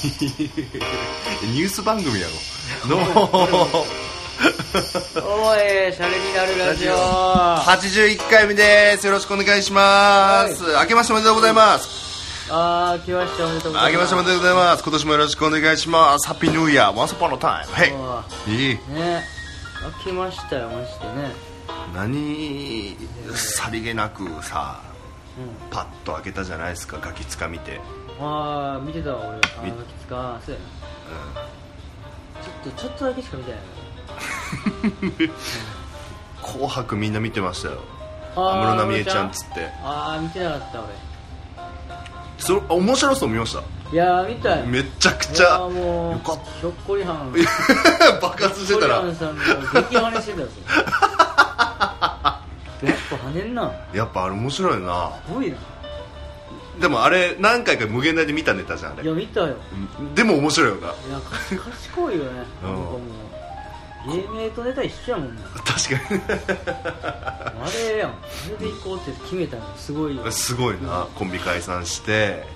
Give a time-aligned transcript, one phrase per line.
[0.00, 2.32] ニュース番組やろ。
[2.88, 3.90] どうも
[5.24, 5.58] おい
[5.92, 6.94] シャレになるラジオ。
[6.94, 9.06] 81回目です。
[9.06, 12.48] よろしくお願いします、明けましておめでとうございます。
[12.48, 13.92] あー来ましたおめでとうございます。
[13.92, 14.82] 明けましておめでとうございます。
[14.82, 16.28] 今年もよろしくお願いします。
[16.28, 16.94] ハッピーニューイヤー。
[16.94, 17.92] Once upon a time はい。
[17.92, 18.78] おいい。
[18.94, 19.22] ね。
[20.02, 21.34] 開けましたよマジでね。
[21.94, 22.96] 何
[23.34, 24.80] さりげなくさ
[25.38, 25.70] うん。
[25.70, 26.96] パッと開けたじゃないですか。
[27.02, 27.82] ガキつか見て、
[28.20, 29.28] ああ見てたわ俺。
[29.28, 30.40] あ見ーガキつか。
[30.44, 31.42] そうやな。
[32.42, 33.60] ちょっとちょっとだけしか見てない。
[36.42, 37.78] 紅白みんな見てましたよ。
[38.36, 39.68] の安室奈美恵ちゃんっつつって。
[39.82, 40.84] ああ見てなかった
[42.38, 43.62] それ面白そう見ました。
[43.90, 44.64] 俺いやー見たよ。
[44.66, 47.32] めっちゃくちいやゃーもうよかっひょっこりはん。
[47.98, 50.48] た 爆発してたらひょっこりはんさんの激跳ねしてたよ
[52.80, 53.70] それやっぱ跳ねんな。
[53.92, 55.10] やっぱあれ面白いな。
[55.26, 55.56] すごいな
[56.80, 59.04] でもあれ何回か無限大で見たネタじゃんあれ。
[59.04, 59.56] いや見たよ。
[59.98, 60.14] うん。
[60.14, 60.88] でも面白いよな。
[60.88, 61.38] いやか
[61.70, 62.30] 賢いよね。
[62.64, 62.68] うん。
[62.68, 66.20] なんかもう芸名とネタ一緒やもんな確かに。
[66.32, 68.14] あれやん。
[68.44, 70.30] それで行こうって決めたのすごいよ。
[70.30, 71.06] すごいな。
[71.14, 72.46] コンビ解散して。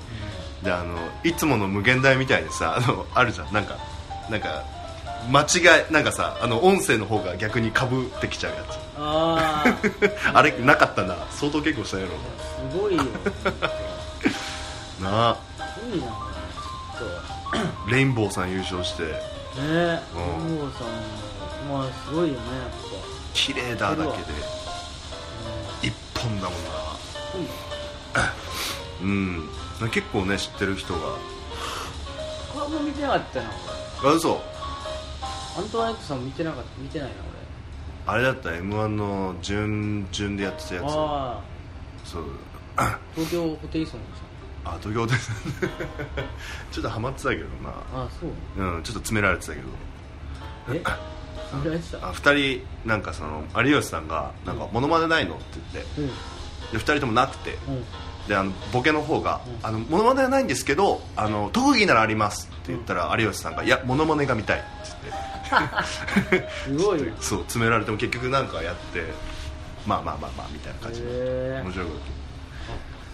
[0.62, 3.52] であのいつもの無限大みたいにさあのあるじゃん。
[3.52, 3.76] なんか
[4.30, 4.64] なんか
[5.30, 8.64] 間違いなんかさあの音声の方が逆にかぶってきちゃうや
[8.98, 9.92] ああつ
[10.32, 11.14] あれなかったな。
[11.30, 12.10] 相当結構したやろ
[12.72, 13.02] すごいよ
[15.04, 15.30] な。
[15.30, 15.36] あ
[15.78, 16.06] すごいな。
[16.06, 19.02] これちょっレインボーさん優勝して。
[19.02, 19.12] とね
[19.56, 22.70] うんえ本郷さんもまあすごいよねやっ
[23.32, 24.06] 綺麗だだけで。
[24.06, 24.12] ぱ。
[25.82, 26.70] 一本だもんな。
[29.02, 29.48] うん。
[29.82, 29.90] うん。
[29.90, 31.00] 結構ね知ってる人が。
[32.52, 33.50] これも見てなかったな
[34.04, 34.40] あ嘘。
[35.56, 37.14] アントワネットさん見てなかった見てないな
[38.06, 40.84] あれだった m 1の準々でやってたやつ。
[40.84, 41.40] 俺あ
[42.04, 42.24] そう。
[42.76, 44.23] あ東京ホテイソンさ
[44.64, 45.14] あ東京で。
[45.14, 45.30] す
[46.72, 48.60] ちょっとハマってたけどんあそう。
[48.62, 49.66] なうんちょっと詰められてたけど。
[50.72, 50.82] え？
[51.62, 51.98] 見られてた？
[52.08, 55.44] あ2人なんかその有吉さんが「なんかモノマネないの?」って
[55.74, 56.00] 言って。
[56.00, 56.08] うん。
[56.08, 56.12] で
[56.74, 57.58] 2人ともなくて。
[57.68, 57.84] うん。
[58.28, 59.66] であのボケの方が「うん。
[59.66, 64.66] あのモノマネはないんですけどあの特技ならあります」って言ったら有吉さんが「いやモノマネが見たい」って
[66.32, 66.48] 言って。
[66.64, 67.00] すごい。
[67.06, 69.04] よ そう詰められても結局なんかやって
[69.86, 71.06] まあまあまあまあみたいな感じで。
[71.10, 72.13] へ面白かっそうなんだ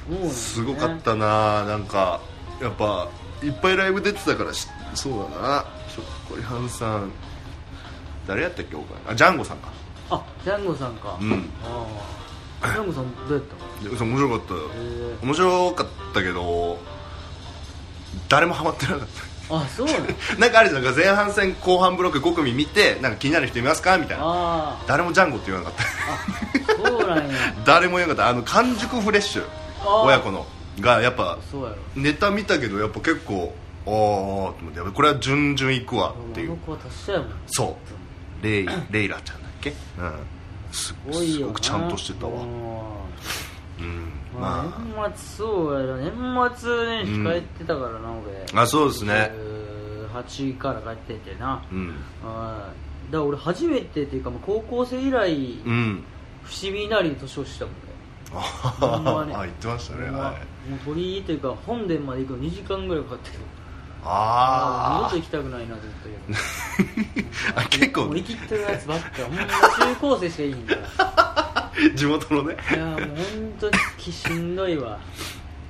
[0.08, 2.20] ねたすごかったななんか
[2.60, 3.08] やっぱ
[3.42, 5.64] いっぱいライブ出てたからしそうだな。
[5.88, 7.10] ひょっこりはんさん。
[8.26, 9.68] 誰やったっけ他あジャンゴさんか。
[10.10, 11.16] あジャンゴさんか。
[11.20, 11.28] うん。
[12.62, 13.90] ジャンゴさんどうやったの？
[13.90, 14.60] でそう面白かったよ。
[14.74, 16.78] へ面白かったけど
[18.28, 19.86] 誰もハマってなかっえあそう
[20.38, 23.96] なんかあるじゃん前半戦後半ブロック5組見てなんか気になる人いますか？
[23.96, 24.24] みたいな。
[24.26, 25.86] あ誰もジャンゴって言わなかっ
[26.76, 26.82] た。
[26.84, 27.34] あそうなんや。
[27.64, 28.28] 誰も言わなかった。
[28.30, 29.44] あの完熟フレッシュ
[30.04, 30.46] 親子の
[30.80, 31.38] がやっぱ
[31.96, 33.54] ネタ見たけどやっぱ結構
[33.86, 36.48] ああと思ってこれは順々いくわっていう。
[36.48, 37.28] あの子は達者やもん。
[37.46, 37.76] そ
[38.42, 38.44] う。
[38.44, 39.70] レイレイラちゃんだっけ？
[39.70, 39.76] うん。
[40.72, 42.32] すすごいすごくちゃんとしてたわ。
[42.42, 43.84] うん。
[43.84, 44.12] うん。
[44.41, 45.97] まあ、ま年末そうやな。
[45.97, 46.12] 年
[46.58, 47.98] 末年始帰ってたからな、
[48.52, 48.60] 俺。
[48.62, 49.32] あそうですね。
[50.14, 51.52] 8から帰っててな。
[51.54, 51.88] あうん。
[52.22, 52.68] は
[53.08, 53.12] い。
[53.12, 56.04] だから俺初めてっていうか高校生以来うん。
[56.44, 57.76] 伏見稲荷で年をしたもんあ
[58.30, 60.02] ほんまねあ言ってましたね。
[60.08, 60.34] 俺、は
[60.66, 60.70] い。
[60.70, 63.44] もう鳥居というか本殿まで行くの2時間ぐらいかかったけど
[64.04, 67.30] あ二度と行きたくないなと思ったけど。
[67.60, 70.76] あ結構もう生きってるやつばっかほんま中高生しかいいんだ
[71.94, 72.56] 地元のね。
[72.70, 73.08] いやもう本
[73.60, 74.98] 当にしんどいわ。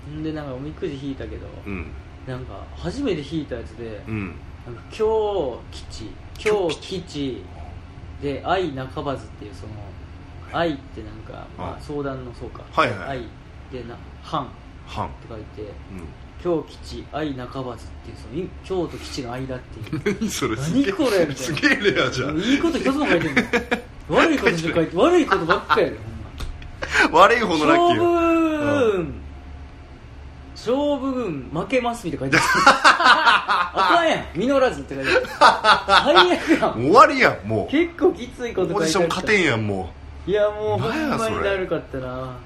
[0.06, 1.90] ほんでなんかおみくじ引いたけど、うん。
[2.26, 4.34] なんか初めて引いたやつで、うん。
[4.66, 6.10] なんか今日吉。
[6.42, 7.44] 今日吉
[8.22, 9.72] で愛半ばずっていうその
[10.52, 13.08] 愛ってなんか、まああ、相談のそうか、はいはい。
[13.08, 13.18] 愛
[13.72, 14.52] でな半って
[14.86, 15.70] 半書いてうん。
[16.42, 20.16] 今日吉愛半ばずっていうそのい今日と吉の間っていう。
[20.20, 21.10] 何 それすげえ何これ？
[21.10, 21.34] みたいな。
[21.36, 22.38] すげえレアじゃん。
[22.38, 23.42] いいこと一つも書いてんの。
[24.16, 25.96] 悪いことしか書いて悪いことばっかやで
[27.12, 28.02] 悪い方のラッキ勝ーよ。
[28.02, 29.14] 負運
[30.56, 32.64] 勝負運負けますみたいな書いてある。
[33.72, 34.24] あかんやん。
[34.34, 35.26] 実らずって書いてある。
[36.16, 36.72] 最悪やん。
[36.72, 37.70] 終わりやんもう。
[37.70, 39.08] 結構きついこと書いてある。
[39.08, 39.90] 勝てんやんも
[40.26, 42.36] いやもうほんまにだるかったな。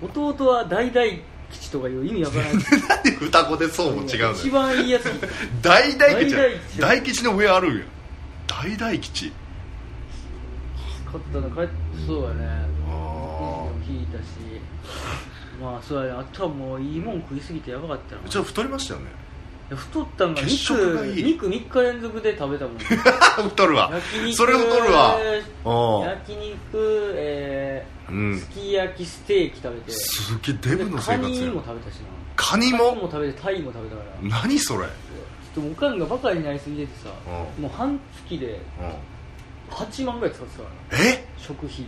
[0.00, 1.06] 弟は大々
[1.50, 5.04] 吉とかいう意味わからないうなんで双子でそうも違うの一よ番いいやつ。
[5.62, 6.40] 大大吉や。
[6.78, 7.84] 大大吉の上あるんや。
[8.46, 9.32] 大大吉。
[11.06, 11.72] 勝ったの帰
[12.06, 12.68] そうやね。
[12.88, 14.24] あ引いたし。
[15.60, 16.20] まあそうやね。
[16.20, 18.22] あとはもういいもん食いすぎてやばかったな。
[18.24, 19.06] あちょっと太りましたよね
[19.76, 21.22] 太ったんが血肉色がいい。
[21.24, 22.78] 肉3日連続で食べたもん。
[23.50, 23.90] 太るわ。
[23.92, 25.16] 焼肉それ太るわ。
[25.64, 28.38] お焼肉、えーうん。
[28.40, 29.90] すき焼きステーキ食べて。
[29.92, 32.06] すげえデブの生活やカニも食べたしな。
[32.36, 34.28] カニカニもも食べてタイも食べたから。
[34.42, 34.86] 何それ？
[34.86, 37.10] ちょっとおかんがバカになりすぎててさ
[37.56, 37.60] う。
[37.60, 38.84] んもう半月でう。
[38.84, 40.98] ん8万ぐらい使ってたから。
[40.98, 41.26] なえ？
[41.36, 41.80] 食費。
[41.82, 41.86] い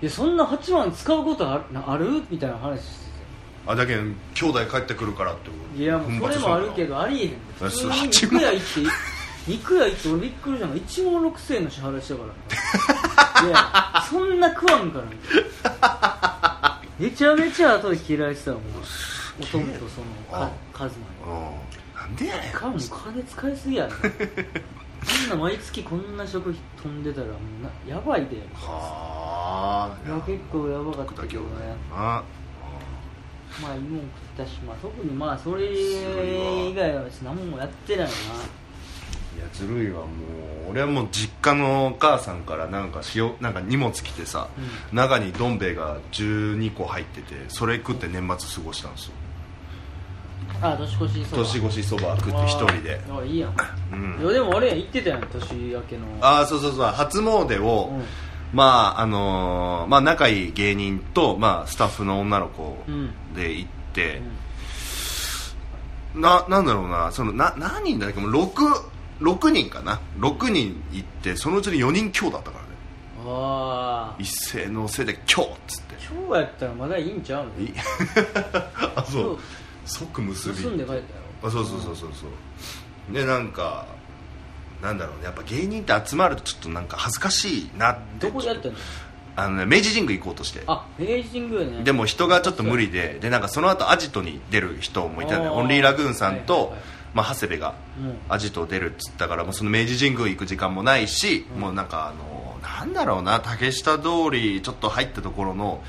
[0.00, 2.22] やそんな8万使うことあるなある？
[2.30, 3.07] みたいな話して
[3.68, 5.76] あだけど兄弟帰ってくるからってこと。
[5.76, 7.32] ていやもうそれもあるけどありえへん。
[7.60, 8.80] あ普通に8肉万屋行って
[9.46, 10.72] 肉屋行って俺びっくりしたの。
[10.72, 13.42] が1万6000円の支払いしたから。
[13.42, 16.80] な いやそんな食わんからみたいな。
[16.98, 18.62] めちゃめちゃ後で嫌いしてたもん
[19.40, 21.30] おとんとそのかカズマ
[22.00, 22.52] なんでやねん。
[22.52, 23.90] かも金使いすぎやな
[25.04, 28.36] そんな毎月こんな食費飛んでたらもうなやばいで。
[28.36, 30.08] いはあ。
[30.08, 31.76] や結構やばかったけどね。
[31.92, 32.22] あ
[33.62, 38.12] まあいいもん食ったし、まあ、特にまあそれ以外は何もやってないな。
[38.12, 40.08] いやずるいわもう。
[40.70, 44.48] 俺はもう実家のお母さんからなんかしよなんか荷物来てさ、
[44.92, 49.12] 中にどん兵衛が12個入っててそれ食って年末過ごしたんですよ。
[50.60, 51.42] あ年越しそば。
[51.42, 53.00] 年越しそば食って一人で。
[53.10, 53.54] ああいいやん、
[53.92, 54.20] うん。
[54.22, 56.04] いやでもあれやん行ってたやん年明けの。
[56.20, 56.84] ああそうそうそう。
[56.84, 58.04] 初詣を、うん
[58.52, 64.22] まああのーまあ仲いい芸人と、まあ、スタッフの女の子うんで行って、
[66.14, 68.50] ななんだろうなそのな何人だっけもう 6,
[69.20, 72.68] 6人かな？6人行ってそのうちの4人今日だったからね。
[73.26, 75.94] ああ一斉のせいで今日っつって。
[76.10, 77.50] 今日やったらまだいいんちゃうの？
[77.66, 77.72] い
[78.96, 79.38] あそう。
[79.84, 80.56] 即結び。
[80.56, 81.04] 進んで帰ったよ
[81.42, 82.26] あそうそうそうそうそ
[83.10, 83.12] う。
[83.14, 83.86] でなんか
[84.82, 85.24] なんだろうね。
[85.24, 88.26] やっぱ芸人って集まるとちょっとなんか恥ずかしいなって。
[88.26, 88.74] どこでやったの？
[89.36, 90.62] あの、ね、明治神宮行こうとして。
[90.66, 91.84] あ明治神宮ね。
[91.84, 93.18] でも人がちょっと無理で。
[93.20, 95.58] でなんかその後アジトに出る人もいたんだよあー。
[95.60, 96.80] オンリーラグーンさんと、はいはいはい。
[97.14, 98.18] まあ、長谷部がうん。
[98.28, 105.82] アジト出るっつったからもうその明治神宮行く時間もないし、もうなんかあのなんだろうな竹下通りちょっと入ったところの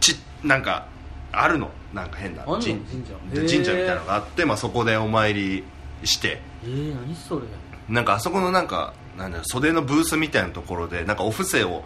[0.00, 0.86] ちなんか
[1.32, 1.70] あるの？
[1.92, 2.44] なんか変な。
[2.44, 3.14] 神神社。
[3.34, 5.64] 神社みたいなのがあって、まあ、そこでお参り
[6.04, 6.40] して。
[6.62, 7.42] えー、何それ？
[7.88, 11.84] なんかあそこのなんかなんだ袖のブースみたいなところでなんかお布施を、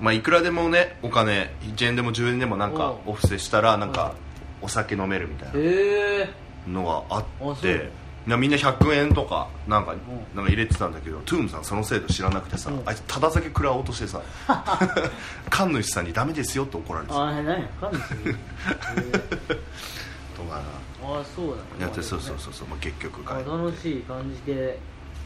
[0.00, 4.12] まあ、いくらでもねお金1円でも10円でもなんかお布施したらなんかはい。
[4.62, 6.28] お酒飲めるみたいなえ
[6.66, 7.20] えのがあ
[7.52, 7.88] って
[8.26, 9.96] なみんな100円とかなんかん。
[10.34, 12.82] なんか入れてたんだけどトゥームさんその制度知らなくてさうん。
[12.84, 14.20] あいつただ酒食らおうとしてさ
[15.48, 17.62] 神主さんにダメですよって怒られてたああ何？
[17.62, 19.18] やかんないえー。
[20.36, 20.60] とか
[21.02, 21.62] ああそうだね。
[21.78, 24.78] なやってそうそうそうそう、まあ、結局楽しい感じで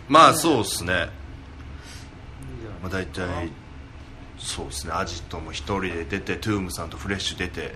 [0.09, 1.09] まあそうっすね。
[2.83, 3.51] まあ、大体
[4.39, 4.93] そうですね。
[4.95, 7.75] アジトも一人で出てトゥームさんとフレッシュ出て。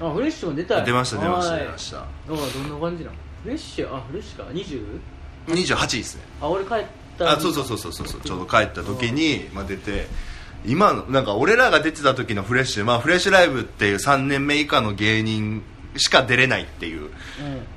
[0.00, 1.62] あフレッシュも出たよ出ました出ましたはい。
[1.64, 1.96] 出ました。
[1.96, 3.16] だからどんな感じなの？
[3.42, 4.44] フレッシュあフレッシュか。
[4.44, 5.00] 20?
[5.48, 6.22] 28位ですね。
[6.40, 6.84] あ俺帰っ
[7.18, 7.32] た。
[7.32, 8.08] あそうそうそうそうそう。
[8.08, 10.06] そうちょうど帰った時に、まあ、出て
[10.66, 15.62] 今のなんか俺らが出てた時のフレッシュ、まあ、フレッシュライブっていう3年目以下の芸人
[15.96, 17.10] しか出れないっていううん。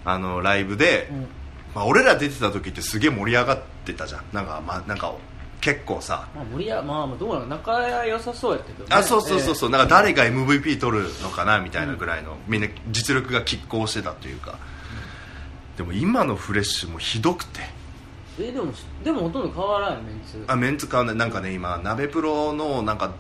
[0.04, 1.28] あのライブで、うん
[1.76, 4.24] まあ、俺ら出てた時ってすげえ盛り上がってたじゃん。
[4.32, 5.14] なんかまあなんか
[5.60, 6.28] 結構さ。
[6.36, 7.46] まあ盛り上まあまあどうなの？
[7.48, 8.96] 仲良さそうやったけどね。
[8.96, 14.58] あそうそうそうそう、えなんか誰が MVP 取るのかなみたいなぐらいの、みんな実力が拮抗してたというか、
[15.78, 17.62] でも今のフレッシュもひどくて。
[18.40, 18.74] えでも
[19.04, 20.44] でもほとんど変わらんよメンツ。
[20.48, 21.16] あメンツ買わない。
[21.16, 23.12] なんかね今鍋プロのなんか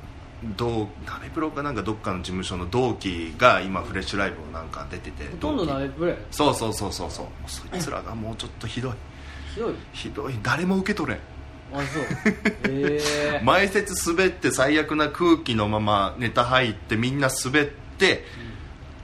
[0.57, 5.73] 同鍋プロかなんかどっかの事務所の同期が今フレッシュライブをなんか出ててほとんど同期。
[5.75, 7.27] 鍋プレイそうそうそうそうそう。
[7.47, 8.93] そいつらがもうちょっとひどい。
[9.53, 9.73] ひどい。
[9.93, 10.33] ひどい。
[10.43, 11.19] 誰も受け取れん。
[11.73, 12.03] あそう。
[12.71, 13.41] へえ。
[13.43, 18.25] 前説滑って最悪な空気のままネタ入ってみんな滑って、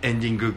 [0.01, 0.55] エンディング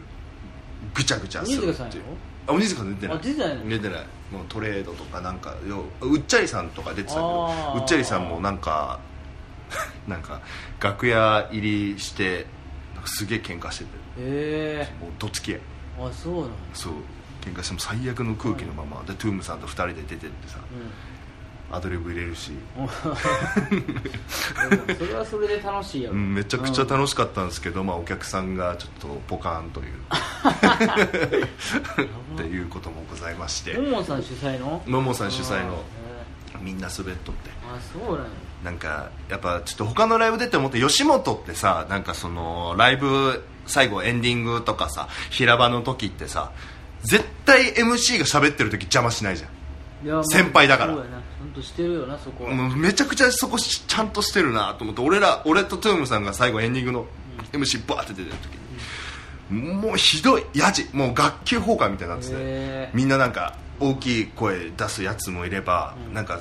[0.93, 2.03] ぐちゃぐちゃするっていう。
[2.45, 3.15] あ鬼塚出てない。
[3.15, 3.69] あ出てないの？
[3.69, 4.05] 出てない。
[4.31, 8.99] もうトレードとかなんかようっちゃりさんとか出てたけどうっちゃりさんもなんか
[10.07, 10.41] なんか
[10.79, 12.45] 楽屋入りして
[12.93, 13.89] なんかすげえ喧嘩してて。
[13.89, 14.95] へえ。
[14.99, 15.61] もうどつき合い。
[15.99, 16.93] あそうなのそう。
[17.41, 19.03] 喧嘩しても最悪の空気のまま。
[19.03, 20.59] でトゥームさんと2人で出てってさ。
[21.73, 22.51] アドリブ入れるし、
[24.95, 29.87] それはそれで楽しいやろ、うん、めちゃくちゃ楽しかったんですけど、まあ、お客さんがちょっとポカーンという。
[32.35, 33.73] っていうこともございまして。
[33.73, 34.83] ももさん主催の？
[34.85, 35.73] ももさん主催の。
[35.73, 35.77] あ
[36.61, 37.49] みんな滑っとって。
[37.65, 38.29] あそうなんや。
[38.63, 46.51] なんかやっぱちょっと他のライブ出て思って吉本ってさなんかそのライブ最後エンディングとかさ平場の時ってさ
[47.01, 49.49] 絶対 MC が喋ってる時邪魔しないじゃん。
[50.25, 50.95] 先輩だから。
[51.43, 57.05] んとしてるよなそこは、もうめちゃくちゃそこしちゃんとしてるなと思って俺ら俺とトゥームさんが最後エンディングの
[57.51, 58.35] MC バーって出てる
[59.49, 66.13] 時に、もうひどいやじもう学級崩壊みたいになっててみんななんか大きい声出すやつもいれば、うん。
[66.13, 66.39] なんか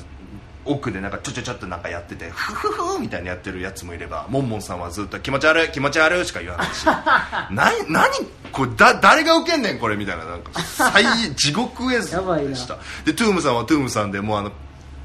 [0.64, 6.86] 奥でなんかちょちょちょっとなんかやっててフフフみたいなやってるやつもいればモンモンさんはずっと気持ち悪い気持ち悪いしか言わないし。
[7.50, 8.10] 何何
[8.52, 12.16] これだ誰がウケんねんこれみたいななんか最地獄絵図
[12.48, 12.78] でした。
[13.04, 14.52] でトゥームさんはトゥームさんでもうあの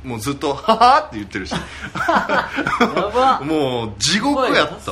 [0.03, 1.55] もうずっと「はは」って言ってるし。
[3.41, 4.91] もう地獄やった。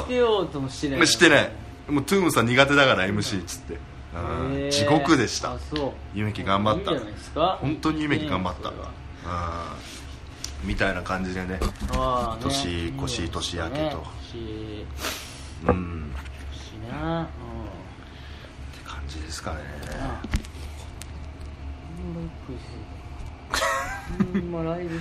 [1.05, 1.51] してない。
[1.89, 3.77] もうトゥームさん苦手だから MC っつって、
[4.71, 5.53] 地獄でした。
[5.53, 5.91] あそう。
[6.13, 6.91] ゆめき頑張った。
[7.57, 8.71] 本当に夢に頑張った。
[10.63, 11.59] みたいな感じでね。
[12.41, 14.03] 年越し年明けと。
[15.67, 16.11] うん。
[16.85, 19.59] って感じですかね。
[22.13, 22.71] まびっくりす
[24.35, 24.99] るほんまライブ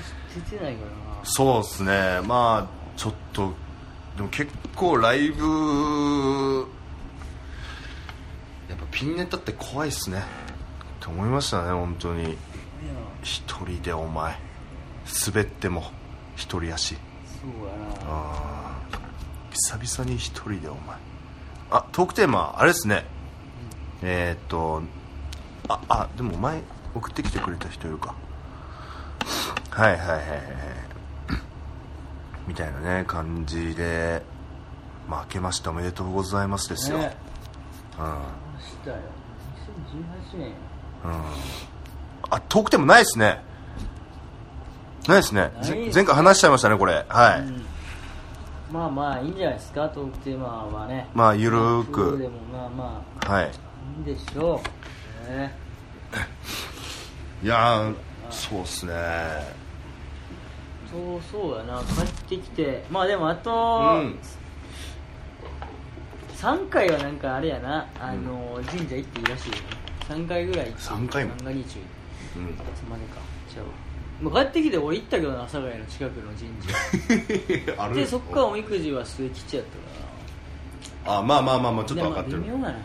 [0.50, 1.24] 出てないからな。
[1.24, 2.20] そうっすね。
[2.26, 3.52] まあちょっと
[4.16, 6.66] でも結構ライブ
[8.94, 10.18] ピンネタって怖いっすね。
[10.18, 10.22] っ
[11.00, 12.38] て思いましたね本当に。
[13.22, 14.38] 一人でお前。
[15.26, 15.82] 滑っても
[16.36, 17.00] 一人足そ
[17.44, 18.08] うやな。
[18.08, 19.78] あー。
[19.80, 20.96] 久々に一人でお前。
[21.72, 23.04] あトークテーマあれですね。
[24.00, 24.82] えー、っと
[25.68, 26.62] ああでも前
[26.94, 28.14] 送ってきてくれた人いるか。
[29.70, 30.38] はいはいはいはいはい。
[32.46, 34.22] みたいなね感じで。
[35.08, 37.16] まあ明けましておめでとうございますですよ、ね。
[37.98, 38.96] うんしたよ。
[40.34, 40.52] 2018年
[42.30, 43.42] あトークテーマないですね。
[45.06, 45.52] ないですね。
[45.54, 47.04] ないぜ前回話しちゃいましたねこれ。
[47.08, 47.64] はい、うん。
[48.72, 49.88] まあまあいいんじゃないですか？
[49.90, 51.08] トークテーマはね。
[51.14, 53.32] まあゆるーでもまあまあ。
[53.32, 53.44] はい。
[53.46, 53.48] い
[53.98, 54.60] いんでしょ
[55.26, 55.30] う。
[55.30, 55.54] ね。
[57.42, 57.94] いやー
[58.30, 58.92] そうっすね。
[60.90, 61.82] そうそうやな。
[61.82, 62.84] 帰ってきて。
[62.90, 64.18] まあでもあと、うん
[66.44, 69.62] 3回はなんかあれやなあの、神社行っていいらしいよね。
[70.06, 71.32] 3回ぐらい行って三回も。
[71.38, 71.64] 三が日。
[71.64, 71.78] 中
[72.36, 72.44] うん。
[72.44, 73.20] いつまでか。
[73.48, 74.24] ちゃう。
[74.24, 77.74] もう帰ってきて俺行ったけどな阿佐ヶ谷の近くの神社。
[77.82, 79.64] あるでそっからおみくじは末吉やっ
[81.06, 82.44] たかあまあまあまあまあちょらっと分かってる。
[82.44, 82.78] でも微妙やな。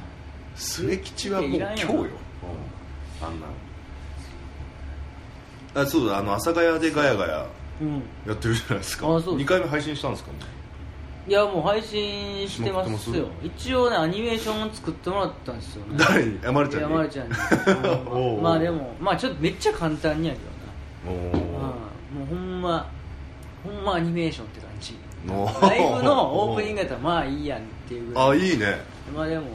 [0.55, 3.39] 末吉はもういらんよ今日よ、うん、あん
[5.75, 7.45] なあそうだあの阿佐ヶ谷でガヤガヤ
[7.81, 8.01] うん。
[8.25, 9.13] やってるじゃないですか。
[9.13, 9.37] あそう。
[9.37, 10.58] 2回目配信したんですかね
[11.27, 13.27] いやもう配信してますよ。
[13.43, 15.97] 一応ねアニメーションを作ってもらったんですよね。
[15.97, 16.25] 誰？
[16.25, 17.09] に山根ちゃんに？
[17.09, 17.33] ちゃんに。
[18.41, 20.39] まあでもまあちょっとめっちゃ簡単にやけ
[21.11, 21.39] どなおうん。
[21.39, 22.89] もうほんま
[23.63, 24.97] ほんまアニメーションって感じ。
[25.61, 28.29] ライブのオープニングやったらまあいいやんっていうぐらい。
[28.29, 28.81] あいいね。
[29.15, 29.45] まあでも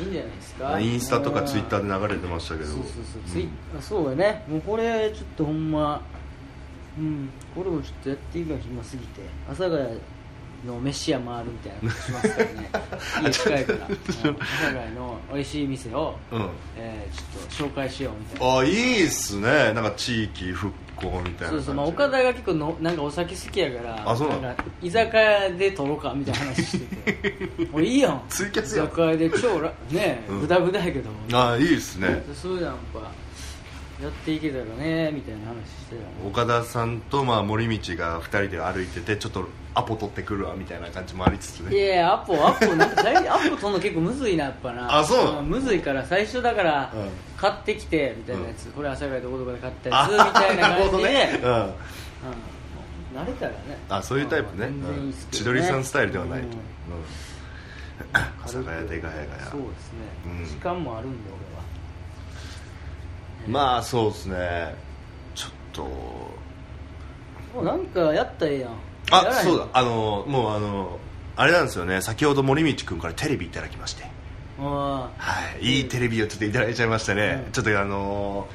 [0.00, 0.80] いいんじゃないですか。
[0.80, 2.66] インスタとかツイッターーで流れてましたけど。
[2.66, 4.44] そうそうそう、ツイあそうやね。
[4.48, 6.00] もうこれちょっとほんま
[6.98, 7.28] うん。
[7.54, 9.20] これもちょっとやっていいか暇すぎて。
[9.46, 10.00] 阿佐ヶ谷
[10.66, 12.70] の飯屋回るみたいなことしますからね。
[13.24, 13.78] 家近いから。
[13.78, 14.32] うん阿佐ヶ
[14.74, 16.48] 谷の美味しい店を、うん。
[16.76, 17.16] えー
[17.56, 18.58] ちょっと紹介しようみたいな。
[18.58, 19.72] あいいっすね。
[19.72, 24.52] なんか地域復興みたいなそうそう、まあ、岡田が結構のなんかお酒好きやからあそうなの？
[24.52, 27.66] んか居酒屋で撮ろうかみたいな話してて。
[27.72, 28.22] もういいやん。
[28.28, 28.86] ツイキャスやん。
[28.86, 30.40] 居酒屋で超らねうん。
[30.42, 32.22] グダグダやけどあいいっすね。
[32.34, 33.10] そういうなんか
[34.02, 44.98] やっていけたらねみたいな話してた岡田さんとまあ森道が2人で歩いててちょっとアポ取ってくるわみたいな感じもありつついねやいやアポアポなんか大 アポ取るの結構むずいなやっぱな。
[44.98, 45.42] あそう？
[45.42, 47.08] むずいから最初だから、うん。
[47.36, 51.62] 買ってきてみたいなやつ、これ朝霞どこどこで買ったあやつみたいな感じで、 どね、うん、うん。
[53.22, 53.56] 慣れたらね。
[53.88, 54.66] あそういうタイプね。
[54.66, 56.52] 全然いいっすけ千鳥さんスタイルではないと、うん。
[56.52, 56.58] うん。
[58.12, 60.44] ヶ谷でガヤガヤそうですね、うん。
[60.46, 61.30] 時間もあるんで
[63.46, 64.74] まあそうですね。
[65.34, 65.82] ちょっと。
[65.82, 68.70] もうなんかやったらええやん。
[69.10, 69.66] あそうだ。
[69.72, 70.98] あのもうあの
[71.36, 72.00] あれなんですよね。
[72.00, 74.04] 先ほど森道君からテレビいただきまして。
[74.58, 75.78] あはい。
[75.78, 77.52] いいテレビをちょっといただいちゃいましたね、うん。
[77.52, 78.46] ちょっとあの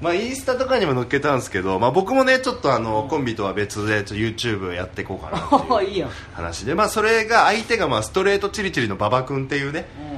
[0.00, 3.08] まあインスタとかにも載っけたんですけど、まあ、僕もねちょっとあの、うん。
[3.08, 6.74] コンビとは別でちょっと YouTube やっていこうかなってあいう 話で。
[6.74, 9.88] まあそれが相手がまあストレートチリチリの馬場君っていうね。
[9.98, 10.10] うん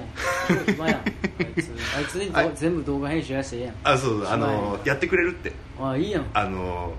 [1.42, 3.74] あいつあいつに全部動画編集やらせてええやん。
[3.84, 4.28] あそうそう。
[4.28, 4.46] あの
[4.76, 4.94] んや。
[4.94, 5.52] ってくれるって。
[5.80, 6.26] あいいやん。
[6.34, 6.92] あの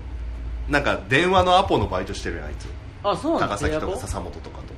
[0.68, 2.68] なんか電話のアポのバイトしてるやんあいつ。
[3.02, 4.74] あそうなん高崎とか笹本とかと。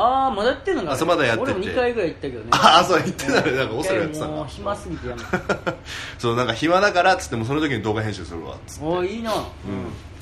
[0.00, 0.92] ああまだやってんのか。
[0.92, 1.50] あそうまだやってて。
[1.52, 2.46] 俺も2回ぐらい行ったけどね。
[2.52, 4.26] あそう言ってたねなんか恐れやってた。
[4.26, 5.74] なもう暇すぎてやめた
[6.18, 9.32] そうなんか暇だからっつってもその時に動画編集するわっつって、おいいな。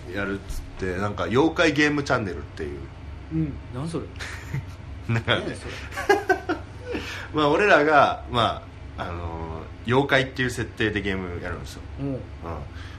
[0.09, 2.79] うん、やるっつってなんか妖怪ゲームチャンネルっていう。
[3.35, 3.53] うん。
[3.75, 4.07] 何それ？
[5.13, 5.57] なんか何それ？
[7.35, 9.47] まあ俺らがまああのー
[9.87, 12.21] 妖怪っていう設定でゲームやるんですよ、もううん、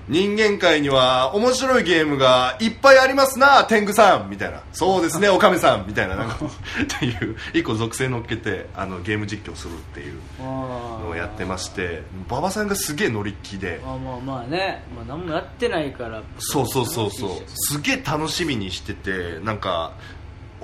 [0.08, 4.30] 人間界には面白いゲームがいっぱいありますな天狗さん。
[4.30, 4.64] みたいな。
[4.72, 5.86] そうですね おかめさん。
[5.86, 6.16] みたいな。
[6.16, 13.82] なんかっていう一個属性乗っけてあのゲーム実況するっていうあのをやってまして馬場さんがすげえ乗り気で。
[13.84, 16.62] あまあまあね、まあ、何もやってないからそ。
[16.64, 17.30] うそうそうそう。
[17.54, 19.92] すげえ楽しみにしててなんか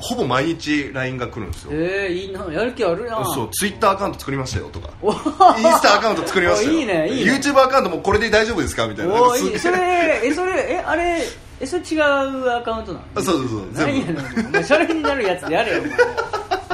[0.04, 1.72] ほぼ毎日 LINE が来るんですよ。
[1.74, 4.90] えー、いいなやる気あるなそうツイッターアカウント作りましたよとか。
[5.02, 6.76] おインスタアカウント作りましたよ。
[6.78, 7.32] おいいねいいね。
[7.32, 8.88] YouTube アカウントもこれで大丈夫ですか？
[8.88, 11.22] みたいなおいいそれえそれえあれ
[11.62, 13.06] えそれ違うアカウントなの？
[13.16, 13.68] あそうそうそう。
[13.74, 14.18] 何やねん。
[14.48, 15.98] お前シャレになるやつでやれよお前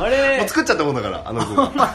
[0.03, 1.94] あれもう作っちゃったもんだからあの子が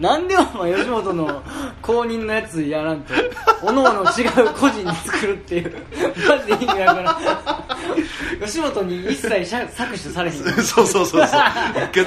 [0.00, 1.42] なんでお前吉本の
[1.82, 3.14] 公認のやつやらんと
[3.62, 5.76] おのおの違う個人に作るっていう
[6.28, 7.16] マジで意味わからん。
[8.44, 10.36] 吉本に一切搾取されへん。
[10.62, 11.40] そうそうそうそう。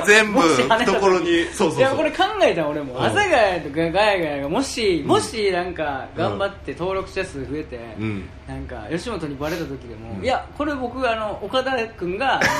[0.05, 1.45] 全部懐に。
[1.51, 1.77] そうそうそう。
[1.77, 3.03] いやこれ考えた俺もうん。
[3.03, 4.03] 阿佐ヶ谷とかガヤガ
[4.37, 8.29] ヤがもしもしなんか頑張って登録者数増えて、うん。
[8.47, 12.51] なんか吉本にバレた時でも、うんいやこれ僕あの岡田君が友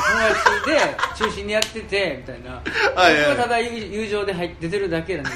[0.65, 2.61] 達で中心にやっててみたいな。
[2.95, 3.29] はいはい。
[3.29, 5.31] 僕はただ友友情で入って出てるだけなんで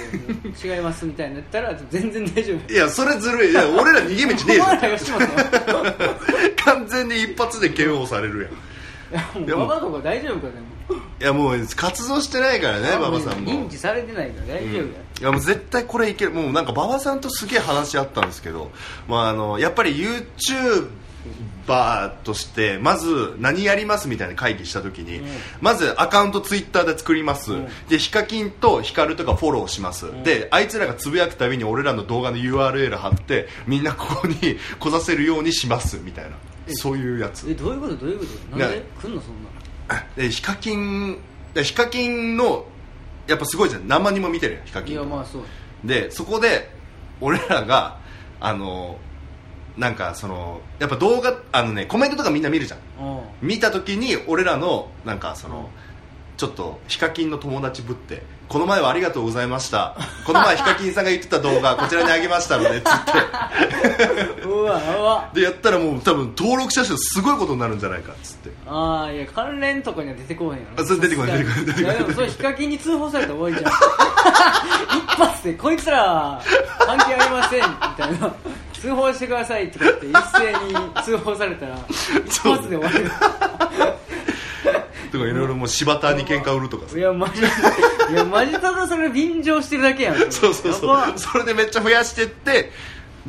[0.67, 2.73] 違いますみたいになったら全然大丈夫。
[2.73, 3.51] いやそれずるい。
[3.51, 5.25] いや俺ら逃げ道ねえじおゃ前ら吉本ん
[6.65, 9.43] 完全に一発で KO されるやん。
[9.43, 10.53] いやもうババとか大丈夫かね
[11.21, 13.51] いやもう活動してないからね馬場さんも。
[13.51, 14.83] 認知されてないから大丈夫や、
[15.19, 16.31] いやもう絶対これいける。
[16.31, 18.71] もうなんか馬場さんとすげえ話し合ったんですけど、
[19.07, 19.91] まあ、あのやっぱり
[21.65, 25.27] YouTuber としてまず何やりますみたいな会議した時に、うん。
[25.61, 27.67] まずアカウントツイッターで作ります、うん。
[27.89, 30.23] でヒカキンとヒカルとかフォローします、ん。
[30.23, 34.35] であいつらがつぶやくたびに俺らの動画の URL 貼ってみんなここに
[34.79, 35.99] 来させるようにします。
[36.03, 36.31] みたいな。
[36.69, 37.49] そういうやつ。
[37.49, 37.95] えどういうこと？
[37.97, 38.57] どういうこと？
[38.57, 38.83] なんでね。
[39.01, 41.17] 来んのそんなでヒカキン
[41.53, 42.65] でヒカキンの
[43.27, 43.87] やっぱすごいじゃん。
[43.87, 44.95] 何万人も見てるやんヒカキン。
[44.95, 45.43] いやまあそう。
[45.83, 46.69] でそこで
[47.21, 47.99] 俺らが
[48.39, 48.97] あの
[49.77, 52.79] なんかそのやっぱ動画あのねコメントとかみんな見るじゃん。
[53.05, 53.47] うん。
[53.47, 55.69] 見た時に俺らのなんかその、
[56.37, 59.95] ちょっとヒカキンの友達ぶってこの前はありがとうございました。
[60.27, 64.41] この前ヒカキンさんが言ってた動画 こちらにあげましたのでつって。
[64.45, 65.29] うわうわ。
[65.33, 68.51] でやったらもう多分登録者数すごいことになるんじゃないかっつって。
[68.67, 71.97] ああいや関連とかには出てこへんやろあそれ出てこない出てこない出てこない。
[71.97, 74.97] やでもそれヒカキンに通報されたら終わりじゃん。
[74.99, 76.41] 一発でこいつら
[76.85, 77.65] 関係ありませんみ
[77.97, 78.33] たいな。
[78.79, 83.11] 通報してくださいとかって一斉に通報されたら一発で終わる
[85.13, 92.71] とかいろいろもう柴田に喧嘩売るとかいやマジいやマジただそれ便乗してるだけやんそうそうそうそれでめっちゃ増やしてって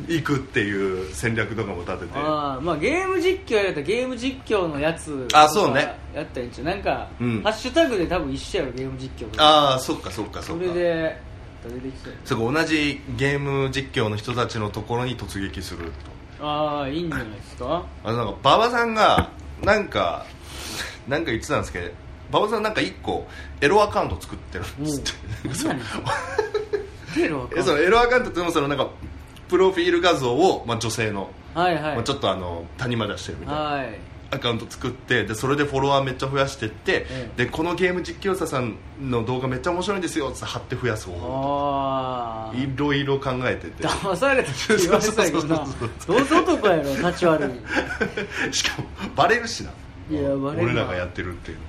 [0.09, 11.21] いくっていう戦略とかも立ててあまあゲーム実況やったらゲーム実況のやつあそうねやったらいいんちゃうなんか、うんハッシュタグで多分一緒やろゲーム実況ああそっかそっかそっかそれで
[11.63, 15.91] 出てきそうやそこ同じゲーム実況の人たちのところに突撃する
[16.39, 19.31] とああいいんじゃないですかあなんか馬場さんが
[19.63, 20.25] なんか
[21.07, 21.91] なんか言ってたんですけど
[22.29, 23.27] 馬場さんなんか一個
[23.61, 24.83] エロアカウント作ってるん。
[24.83, 25.11] ですって
[27.63, 28.89] そのエロアカウントってそのなんか
[29.47, 33.99] プロフィール画像を、まあ、女性の、はいはい、まあ、ちょっとあの谷間出してるみたいなはい。
[34.31, 42.53] アカウント作ってでそれでフォロワーめっちゃ増やしてって、うんでこのゲーム実況者さんの動画めっちゃ面白いんですよって貼って増やす方法。
[42.55, 43.87] いろいろ考えてて。
[43.87, 47.49] 騙されたって言われてたけどどうせ男やろ立ち悪い。
[48.53, 49.71] しかもバレるしな
[50.09, 51.57] いやバレるな俺らがやってるっていう。
[51.57, 51.63] の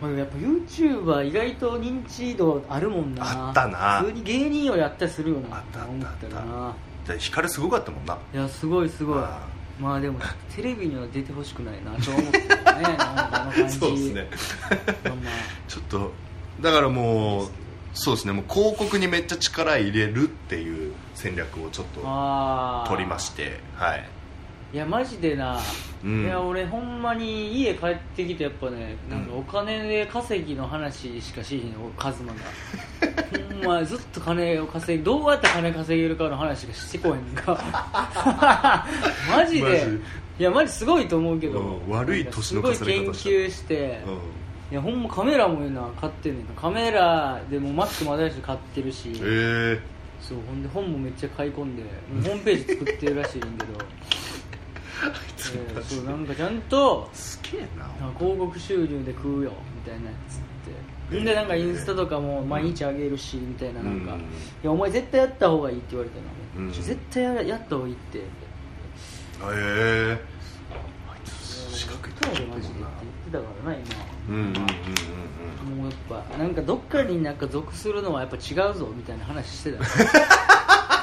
[0.00, 3.48] まあやっぱ YouTuber 意外と認知度あるもんな。
[3.48, 4.00] あったな。
[4.00, 5.56] 普通に芸人よりやったりするよな。
[5.56, 6.74] あったあった思ったらな
[7.06, 8.18] で光すごかったもんな。
[8.32, 9.18] いやすごいすごい。
[9.18, 9.46] あ
[9.78, 10.18] まあでも
[10.54, 12.54] テレビには出てほしくないなと思ってるね。
[12.98, 14.28] あのそうですね。
[15.68, 16.12] ちょっと
[16.60, 17.48] だからもう
[17.94, 18.32] そうですね。
[18.32, 22.00] もう広告にめっちゃ力入れるっていう戦略をちょっと
[22.88, 24.08] 取りましてはい
[24.74, 25.60] いやマジでな、
[26.04, 26.24] うん。
[26.24, 32.40] いや俺ほんまに家帰ってきてやっぱねなんかお金で稼ぎの話しかしへんよカズマが。
[33.54, 37.56] ほんまずっと金を稼ぎどうやって金稼げるかの話しかしてこへんか。
[39.30, 39.86] マジで。
[40.40, 44.12] いやマジすごいと思うけど、うん悪い年の重ね方すごい研究して、うん。
[44.72, 49.80] いやほんまカメラもな買ってんねんカメラでもマックも新しい買ってるし、え
[50.20, 53.78] そうほんで本もめっちゃ買い込んでもうホームページ作ってるらしいねんけど
[55.06, 57.86] えーそうなんかちゃんとー、すげえな
[58.18, 59.52] 広告収入で食うよ
[59.84, 60.38] みたいなやつっ
[61.10, 61.20] て。
[61.20, 64.24] んでなんかインスタとかも毎日あげるしみたいななんか、うんい
[64.62, 66.16] やお前絶対やった方がいいって言われた
[66.60, 66.72] の、うん。
[66.72, 68.18] 絶対ややった方がいいって。
[68.18, 68.22] え
[69.42, 70.18] え。
[71.10, 71.30] あいつ
[71.76, 72.86] 仕掛けてマジでって言っ
[73.26, 73.84] てたからな今。
[74.30, 74.64] うんうんうんうん
[75.64, 79.78] もうやっぱなんかどっかになんか属するのはやっぱ違うぞみたいな話してた。
[79.78, 79.84] よ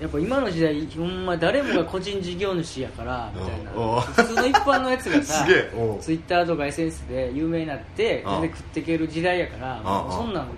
[0.00, 4.00] やっぱ今の時代ほんま誰もが個人事業主やからみたいな。
[4.00, 5.44] 普通の一般のやつがさ
[6.00, 9.80] ツイッターとか SNS で有名になってあ全然食っていける時代やから
[10.10, 10.48] そんなん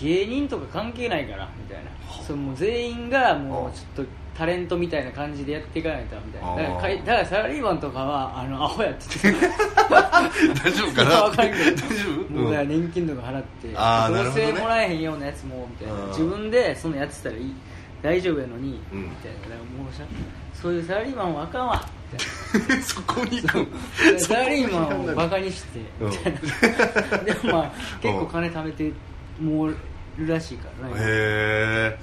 [0.00, 1.90] 芸人とか関係ないからみたいな。
[2.24, 6.56] そのもう全員がもうちょっとタレントみたいな感じでやっていかないとみたいな。
[6.56, 9.32] だからかいだからサラリーマンとかはあのアホやってて
[9.90, 11.10] 大丈夫かな？
[11.34, 11.54] 大丈
[12.30, 12.32] 夫？
[12.32, 13.68] もうだからうん年金とか払って
[14.24, 16.04] どうせもらえへんようなやつもみたいな。
[16.04, 16.08] うん。
[16.10, 17.52] 自分でそのやってたらいい
[18.02, 19.02] 大丈夫やのに、うん。
[19.02, 20.02] みたいなだからもうさ
[20.54, 21.88] そういうサラリーマンはあかんわ
[22.82, 23.58] そこに行く。
[23.58, 23.66] の
[24.18, 26.10] サラリーマンをバカにしてうん。
[26.10, 27.18] みたいな。
[27.18, 28.92] でもまあ結構金貯めて
[29.40, 29.76] もう
[30.16, 31.98] るらしいからねへえ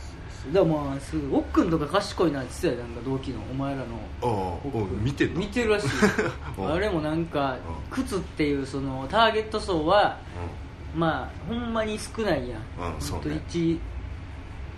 [0.53, 4.59] だからまあすごいおっくんとか賢いなって言ってたよなんか同期のお前らの。
[5.01, 5.87] 見て見てるらしい。
[6.57, 6.71] うん。
[6.71, 7.57] あれもなんか
[7.89, 10.19] 靴っていうそのターゲット層は
[10.95, 13.23] まあほんまに少ないやん、うんそうね。
[13.23, 13.79] ほんと一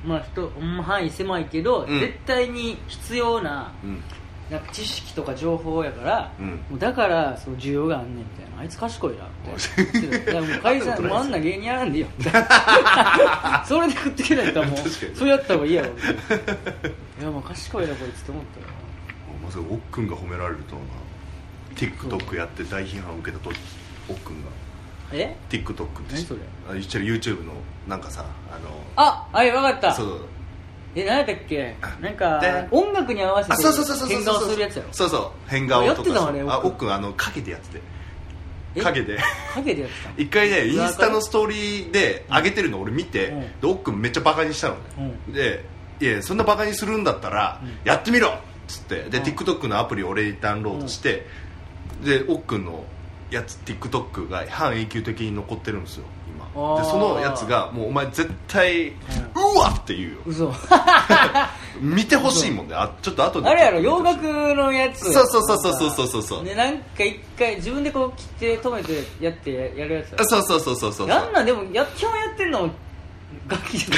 [0.05, 0.51] まあ人
[0.83, 1.99] 範囲狭いけど、うん。
[1.99, 3.89] 絶対に必要なうん。
[3.91, 4.03] うん
[4.49, 6.47] なんか知識とか情報やから、うん。
[6.69, 8.61] もうだからそう需要があんねんみたいな。
[8.61, 12.07] あいつ賢いなみたいなだからもう解散もうあんな芸人やらんでいいよ。
[12.17, 15.15] みたいなそれで食ってけないやったらもう確かに。
[15.17, 15.93] それやった方がいいやろ。
[15.93, 18.67] みたいないやもう賢いなこいつって思ったよ。
[19.43, 20.87] まさかおっくんが褒められるとはな。
[21.75, 23.49] TikTok やって大批判を受けたと
[24.07, 24.49] おっくんが
[25.13, 26.41] え？TikTok って何それ？
[26.69, 27.53] あ一緒に YouTube の
[27.87, 29.93] なんかさあのあはい分かった。
[29.93, 30.21] そう
[30.95, 31.75] え何やったっけ？
[32.01, 34.89] なんかで音楽に合わせてあそうそうそうそうそう変顔するやつやろ。
[34.91, 35.49] そうそう。
[35.49, 36.41] 変顔とかやってたのあれ
[36.93, 37.81] あの影でやってて。
[38.75, 38.81] え？
[38.81, 39.17] 影で
[39.53, 40.15] 影でやってたの？
[40.17, 43.41] 一回ねインスタのスストーリーで上げてるの俺見て、うん。
[43.41, 44.81] でおっくんめっちゃバカにしたのね、
[45.29, 45.63] うで
[45.99, 47.77] いやそんなバカにするんだったら、うん。
[47.85, 49.03] やってみろっつって。
[49.03, 49.23] で、うん。
[49.23, 51.25] TikTok のアプリ俺ダウンロードして、
[52.03, 52.83] でおっくんの
[53.29, 56.05] やつ TikTok が半永久的に残ってるんですよ
[56.53, 56.77] 今。
[56.77, 58.95] でそのやつがもうお前絶対、うん、
[59.55, 60.11] うわって言う。
[60.11, 60.53] よ嘘。
[61.79, 62.75] 見てほしいもんね。
[62.75, 63.49] あちょっと後で。
[63.49, 65.11] あれやろ洋楽のやつ。
[65.13, 70.15] そうそうそうそうそうそうそう、ね、なんか一回自分でこう切って止めてやってやるやつ。
[70.27, 71.07] そうそうそうそうそうそう。
[71.07, 71.45] なんなん？
[71.45, 72.69] でもや基本やってんの
[73.47, 73.89] 楽器じゃ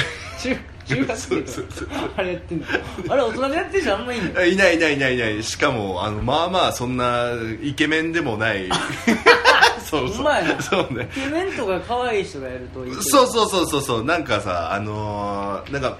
[0.52, 0.60] ない。
[0.90, 2.66] 中中学生とかあれやってんの。
[3.08, 4.20] あれ大人でやってる人あんまいい
[4.54, 5.42] いないいないいないいない。
[5.42, 7.30] しかもあのまあまあそんな
[7.62, 8.68] イケメンでもない。
[9.84, 10.22] そうそう。
[10.22, 10.62] まやな。
[10.62, 11.08] そうね。
[11.16, 14.04] イケメンとか可愛い人がやるといいそうそうそうそうそう。
[14.04, 15.96] なんかさあのーなんか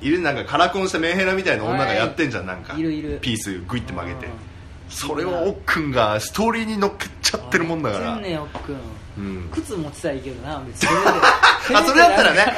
[0.00, 2.74] いるなんかカラコンしたメンヘラみたいな女がやってんじゃんなんか。
[2.76, 3.18] いるいる。
[3.20, 4.26] ピースグイって曲げて。
[4.26, 4.32] うん。
[4.88, 8.04] それをおっくんがストーリーに乗っけちゃってるもんだから。
[8.06, 8.76] やってんねんおっくん
[9.18, 9.48] うん。
[9.52, 10.88] 靴持ってたらいいけどな別に。
[11.76, 12.54] あそれだったらね。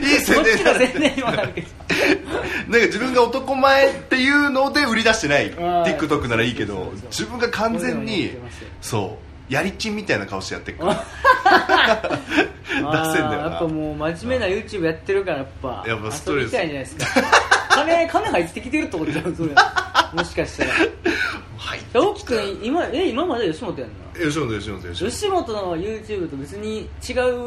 [0.08, 0.88] いい宣伝だなる。
[0.88, 1.68] けど。
[2.68, 5.52] なんか自分が男前っていうので売り出してない。
[5.52, 8.38] TikTok ならいいけど自分が完全俺に
[8.80, 9.52] そう。
[9.52, 10.94] やりちんみたいな顔してやってるから。
[12.70, 15.84] 出せんだよあーやっぱなもう真面目な YouTube やってるからやっぱ。
[15.88, 16.44] やっぱストレス。
[16.44, 17.39] 遊びたいじゃないですか
[17.86, 19.48] 金金入ってきてるってことじゃんそれ。
[20.14, 20.70] もしかしたら。
[21.56, 25.10] はい大きく今え今まで吉本やんな吉本吉本吉本。
[25.10, 26.86] 吉本の YouTube と別に違う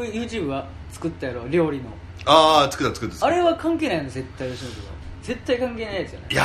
[0.03, 1.85] YouTube は作ったやろ料理の。
[2.25, 4.93] ああ作った作ったあれは関係ないの絶対吉本は。
[5.23, 6.43] 絶対関係ないやつじゃないいや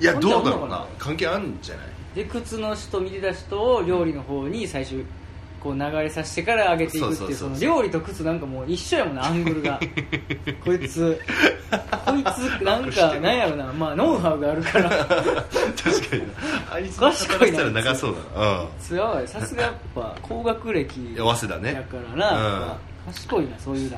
[0.00, 0.84] ーいやどうだろうな。
[0.98, 1.86] 関係あるんじゃない？
[2.14, 5.04] で靴の人見てた人を料理の方に最初
[5.64, 9.80] こう流れさせてから上げていくっていう料理と靴なんかもう一緒やもんなアングルが。
[10.62, 11.18] こいつ
[12.04, 13.72] こいつなんかなんやろな。
[13.72, 14.90] まあノウハウがあるから。
[14.90, 16.34] 確かにな。
[16.70, 16.98] あいつ。
[16.98, 18.50] の賢いなら長そうだな。
[18.60, 18.68] うん。
[18.78, 19.26] 強い。
[19.26, 21.72] さすがやっぱ 高学歴早稲田ね。
[21.72, 23.12] やからな、うん。
[23.12, 23.96] 賢いなそういうな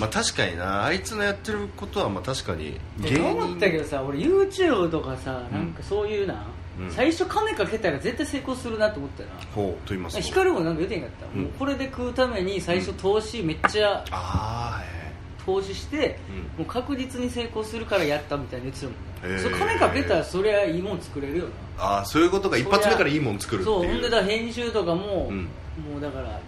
[0.00, 0.86] まあ確かにな。
[0.86, 2.80] あいつのやってることはまあ確かに。
[2.98, 6.55] 芸思人ったけどさ俺 YouTube とかさなんかそういうな、うん
[6.90, 9.34] 最初金かけたら絶対成功するなって思ったよな。
[9.54, 10.22] ほうと言いますと。
[10.22, 11.42] 光もなんか言うてんかった、うん。
[11.42, 15.12] もうこれで食うために最初投資めっちゃああへ
[15.44, 16.36] 投資して、うん。
[16.36, 21.50] もう確実に成功するからやったみたいな言ってたもんそれ金かけたらそりゃいいもん作れるよな。
[21.50, 23.76] えああそういうことが一発目からいいもん作るっていう。
[23.76, 25.44] そうほんでだ編集とかも、うん。
[25.92, 26.40] もうだから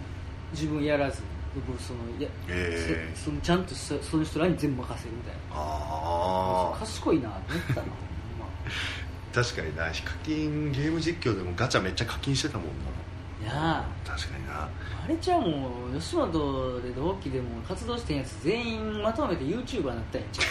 [0.51, 1.21] 自分やらず
[1.67, 2.29] 僕そのいや、
[3.15, 5.39] そのちゃんとそその人らに全部任せるみたいな。
[5.51, 7.87] ああ賢いなって思ったな
[9.33, 9.89] 確かにな。
[9.91, 12.71] ヒカキンゲーム実況でもガチャめっちゃ課金してたもんな。
[13.41, 13.85] いやあ。
[14.05, 14.69] 確かにな。
[15.05, 20.31] あれちゃうもう吉本で同期でも活動してんやつ全員まとめて YouTuber になったんやん。
[20.31, 20.43] ちゃ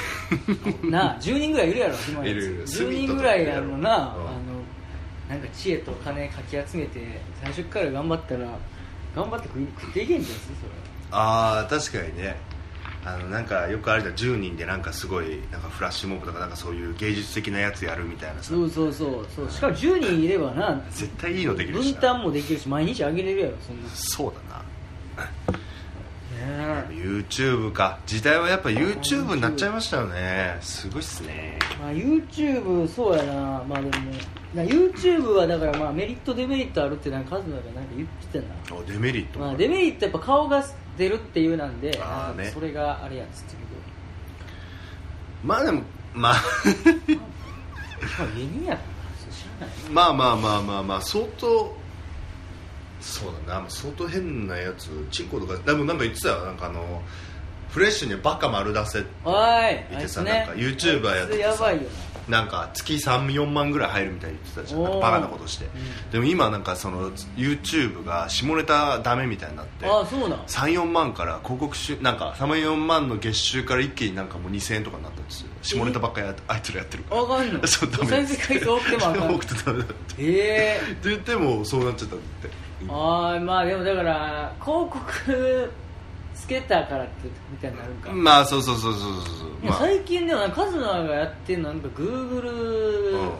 [0.82, 4.14] うなあ10人ぐらいいるやろ今のやついるいる10人ぐらいやろな、うんあの
[5.28, 8.46] なんか知恵と金かき集めて最初から頑張ったら
[9.14, 10.70] 頑張って食い食っていけんじゃんそれ。
[11.10, 12.36] ああ確かにね
[13.04, 14.14] あのなんかよくあるじゃん。
[14.14, 18.50] 10人でなんかすごいなんかフラッシュモブとかなんかそういう芸術的なやつやるみたいなさ。
[18.50, 19.26] そうそうそう。
[19.34, 19.50] そう。
[19.50, 22.00] しかも10人いればな絶対いいのできるしな。
[22.00, 23.88] 分担もできるし毎日あげれるやろそんな。
[23.90, 24.32] そう
[25.16, 25.52] だな。
[25.52, 25.57] ね
[26.90, 27.98] YouTube か。
[28.06, 30.58] 時代はやっぱ YouTube になっちゃいましたよね。
[30.60, 31.58] すごいっすね。
[31.80, 33.64] まあ、YouTube そうやな。
[33.68, 33.90] まあでも
[34.54, 38.80] な YouTube はだからまあメリットデメリットあるってなんかカズマがなんか言ってたな。
[38.80, 40.64] あデメリットまあ、デメリットやっぱ顔が
[40.96, 41.98] 出るっていうなんで
[42.52, 43.58] それがあれやっつってる
[45.44, 45.82] まあでも
[46.14, 46.34] まあ。
[48.36, 49.76] 芸人やからなそう知らない。
[49.92, 51.76] まあまあまあまあまあ相当
[53.00, 53.70] そうだな。
[53.70, 54.88] 相当変なやつ。
[55.10, 55.56] チンコとか。
[55.58, 56.44] でもなんか言ってたよ。
[56.44, 57.02] なんかあの
[57.70, 59.04] フレッシュにバカ丸出せ。
[59.24, 60.08] おいあ言っていつね。
[60.08, 61.82] さなんか YouTuber やっててやばいよ
[62.28, 64.82] なんか月34万ぐらい入るみたいに言ってたじゃん。
[64.82, 65.68] なんバカなことして、ん。
[66.12, 69.86] でも今なんかその YouTube が下ネタダメみたいになって。
[69.86, 75.48] なああそうなん34万から広告収なんか34万の月収から一気になんかもう2000円とかになったんですよ。
[75.62, 77.22] 下ネタばっかりやあいつらやってるから。
[77.22, 78.26] あかんの そうダメ。
[78.26, 79.94] 多くて ダメだって。
[80.18, 82.68] ええって言ってもそうなっちゃったんだって。
[82.88, 85.72] ああまあでもだから広告
[86.38, 89.48] つけたからってみたいになるんか、まあそうそうそうそうそうそう。
[89.62, 93.32] まあ最近でもカズマがやってるのなんか Google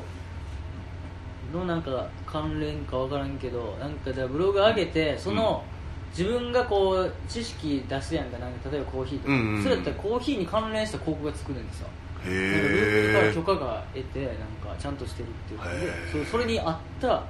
[1.53, 5.65] のなんか関連か分からんけどなんかブログ上げてその、
[6.11, 8.39] 自分がこう知識出すやんか。
[8.39, 9.63] なんか例えばコーヒーとか、うんうんうん。
[9.63, 11.89] それやったらコーヒーに関連した広告が作るんですよ。
[12.27, 16.25] へなんかからえ許可が得てなんかちゃんとしてるっていう感じで。
[16.25, 17.23] そそれに合った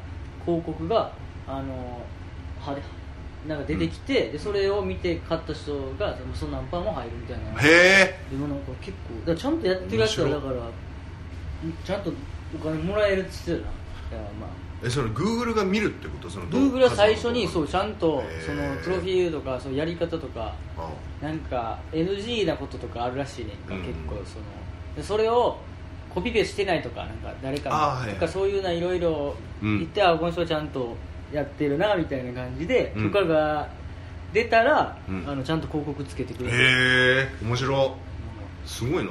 [0.44, 1.12] 広告が
[1.46, 2.00] あの
[2.59, 2.72] は
[3.46, 7.61] なんか出てきて、でそれを見て買った人がその何パーも入るみたいな。
[7.61, 7.68] へ
[8.03, 8.18] え。
[8.31, 10.55] でもなんか結構ちゃんとやってるやつはだから
[11.85, 12.12] ちゃんと
[12.55, 13.62] お金もらえるっつって
[14.11, 14.22] たな。
[14.40, 14.51] まあ。
[14.83, 16.31] えその Google が見るってこと？
[16.31, 23.55] その Google は最初にそうちゃんとそのプロフィールとかそのやり方とかあなんか NG なこととかあるらしいね。
[23.55, 23.83] んか、うん。
[23.83, 24.44] 結構その。
[24.96, 25.59] でそれを
[26.14, 29.79] コピペしてないとかなんか誰かとかそういうないろいろうん。
[29.79, 30.96] 言って、あこの人はちゃんと
[31.32, 33.12] やってるなみたいな感じでうん。
[33.12, 33.68] 許可が
[34.32, 35.24] 出たら、うん。
[35.26, 37.76] あのちゃんと広告つけてくれる、へえ面白。
[37.76, 38.08] うん
[38.68, 39.10] すごいな。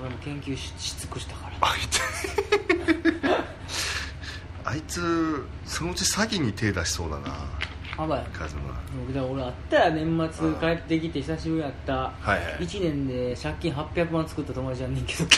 [0.00, 1.52] 俺も研究しし尽くしたから。
[1.60, 1.78] あい。
[1.88, 2.00] つ
[4.64, 7.28] あいつそのうち詐欺に手出しそうだな。
[7.98, 8.24] やばい。
[8.32, 8.62] カズマ。
[9.06, 12.40] 僕だから俺あったよ年末帰ってきて久しぶりやった、はいはい。
[12.60, 15.24] 1年で借金800万作った友達やんねんけど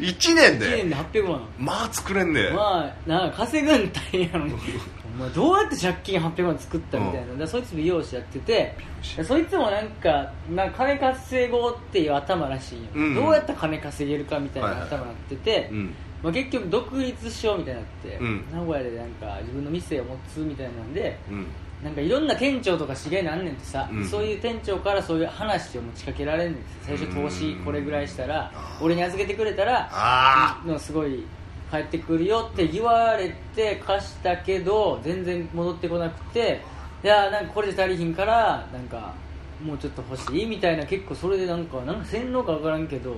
[0.00, 1.40] 1年1で年で800万。
[1.58, 2.50] まあ作れんね。
[2.50, 4.54] まあなんか稼ぐん大変やのに。
[5.12, 7.48] お前どうやって借金800万作ったみたいな、うん。
[7.48, 8.76] そいつ美容師やってて
[9.24, 13.14] そいつもなんかなんか金稼ごうっていう頭らしいんよ、うんうん。
[13.16, 15.94] どうやったら金稼げるかみたいなはいはい頭になってて、うん。
[16.22, 18.44] まあ、結局独立しようみたいになって、うん。
[18.52, 21.46] 名古屋でなんか自分の店を持つみたいなんでうん
[21.82, 24.06] なんかいろんな店長とか知り合いなんねんってさ、うん。
[24.06, 31.24] そういう店長からそういう話を持ちかけられるんです最初投資これぐらいしたら俺に預けてくれたらあのすごい
[31.70, 36.60] 返ってくるよって言われて貸したけど全然戻ってこなくて
[37.02, 39.14] いやなんかこれで足りひんからなんか
[39.64, 43.10] もうちょっと欲しいみたいな結構それでなんかなんか洗脳か分からんけど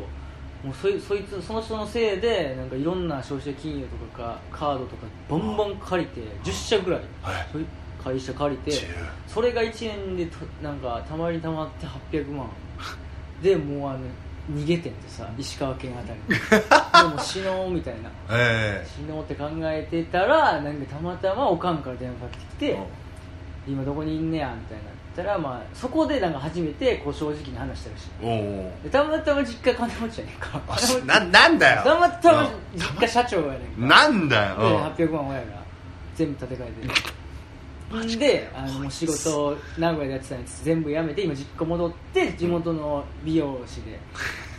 [0.63, 7.01] もうそいそいつその人のせいでなんかいろんな消費者金融とかかカードとかバンバン借りて10社ぐらい。
[7.23, 8.87] はい会社借りて10
[9.27, 12.49] それが1年でとなんかたまりたまって800万。
[13.43, 13.99] でもうあの
[14.51, 16.39] 逃げてんってさ石川県あたりに。
[17.11, 18.11] でも死のうみたいな。
[18.31, 22.87] え死のうって考えてたらなんかたまたまおかんから電話かかってきてえ
[23.67, 28.07] 今どこにいんねやみたいになったら、まあ、そこでなんか初めてこう正直に話したらし。
[28.07, 30.61] いでたまたま実家金持ちやねんか
[31.07, 31.83] ななんだよ。
[31.85, 32.49] たまたまうん。
[32.75, 35.47] 実家社長やねんかなんだでよ800万親が
[36.15, 37.22] 全部立て替えてん
[38.19, 43.99] であの仕事を名古屋でやってたやつ全部辞めて今実家戻って地元の美容師で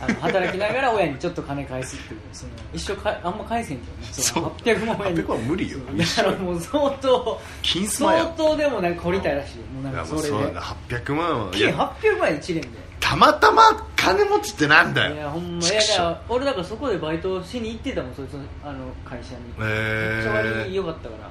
[0.00, 4.08] あの働きながら親にちょっと金返すっていうその一生かあんま返せんけどね。
[4.12, 4.52] そのそう。
[4.64, 5.78] 800万親に800万無理よ。
[5.78, 8.24] だからもう相当金スマや。
[8.24, 10.28] 相当でもなんか凝りたいらしいもうなんかそれで。
[10.28, 12.68] そうだ800万はい金や800万円1年で。
[13.00, 13.62] たまたま
[13.96, 15.14] 金持ちってなんだよ。
[15.14, 15.64] いやほんま。
[15.64, 19.40] いやだから俺だからそこでバイトしに行ってたもんそいつのあの会社に。
[19.58, 21.26] めっちゃ割へえ良かったから。
[21.26, 21.30] あ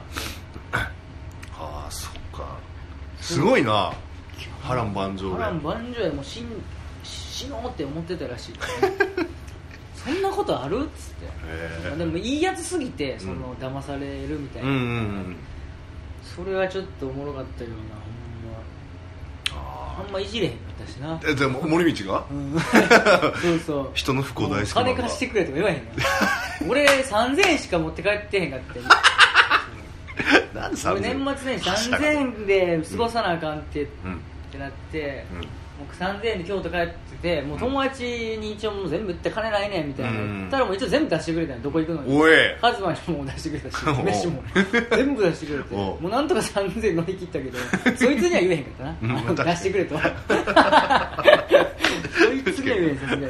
[1.64, 2.58] あそっか。
[3.22, 3.94] すごいな。
[4.62, 5.36] 波乱万丈で。
[5.36, 6.48] 波乱万丈やもう死ん
[7.04, 8.54] 死のうって思ってたらしい。
[9.96, 11.30] そんなことあるっつって、へ
[11.94, 14.86] えでもいいやつすぎてその、うん騙されるみたいな、うんうんう
[15.30, 15.36] ん。
[16.24, 17.78] それはちょっとおもろかったけどな
[19.50, 20.06] ほんま。
[20.06, 21.20] あんまいじれへんかったしな。
[21.26, 22.26] えでも 森道が？
[22.30, 22.60] うん。
[23.42, 23.92] そうそう。
[23.94, 25.92] 人の不幸大好き金貸してくれとか言わへんの。
[26.70, 28.80] 俺3000円しか持って帰ってへんかって
[30.54, 34.14] なんで俺年末年始3000円で過ごさなあかんって,、うん。
[34.14, 34.18] っ
[34.52, 35.26] てなって、
[35.80, 38.04] 僕3000円で京都帰っててもう友達
[38.40, 40.38] に一応もう全部売って金ないねんみたいなうん。
[40.40, 42.22] 言ったらもう一応全部出してくれたんどこ行くのに。
[42.62, 44.44] カズマにも出してくれたし 飯も
[44.92, 45.76] 全部出してくれて。
[45.76, 47.58] もうなんとか3000円乗り切ったけど
[47.98, 49.98] そいつには言えへんかったな、うん出してくれと。
[49.98, 50.04] そ
[52.34, 53.30] いつには言えへんさすがに。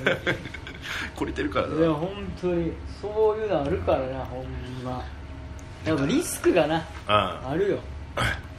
[1.15, 2.09] これてるからいやな本
[2.41, 4.45] 当にそういうのあるからなほん
[4.83, 5.03] ま
[5.85, 6.83] やっぱリスクがなうん。
[7.51, 7.79] あるよ。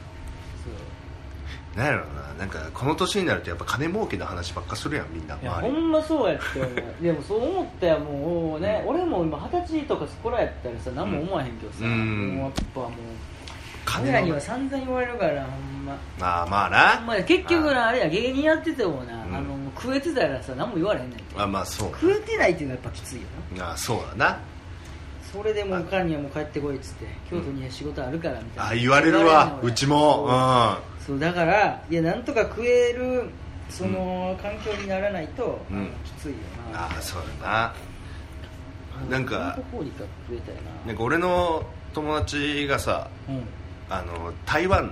[1.75, 6.73] なんやろななんかこの年になるとやっぱ金儲けの話ばっかするやんみんないやほんまそうやって思う。
[7.03, 12.35] でもそう思ったやもうね、俺も今二十歳とかそこらやったらさ何も思わへんけどさ、うん。
[12.35, 12.91] もうやっぱもう
[13.83, 15.97] 金俺らにはの散々言われるからなほんま。
[16.17, 17.01] まあまあな。
[17.05, 19.35] ま結局なあれや芸人やっててもな、うん。
[19.35, 21.23] あの食えてたらさ何も言われへんねんて。
[21.37, 23.21] あまあそう食えてないっていうのはやっぱきついよ
[23.57, 23.71] な。
[23.71, 24.37] あそうだな
[25.35, 29.59] それでもうおかんにはもう帰ってこいっつって京都には仕事あるからみたいな、あ言われるわ。
[29.61, 30.23] うちも。
[30.23, 31.05] うん。
[31.05, 33.29] そうだからいやなんとか食える
[33.69, 35.77] その環境にならないと、うん。
[35.77, 36.35] あのきついよ
[36.71, 36.85] な。
[36.85, 37.73] ああそうだな。
[39.09, 40.87] なんかトマトフォーリカ食えたよな。
[40.87, 43.43] なんか俺の友達がさうん。
[43.89, 44.89] あの台湾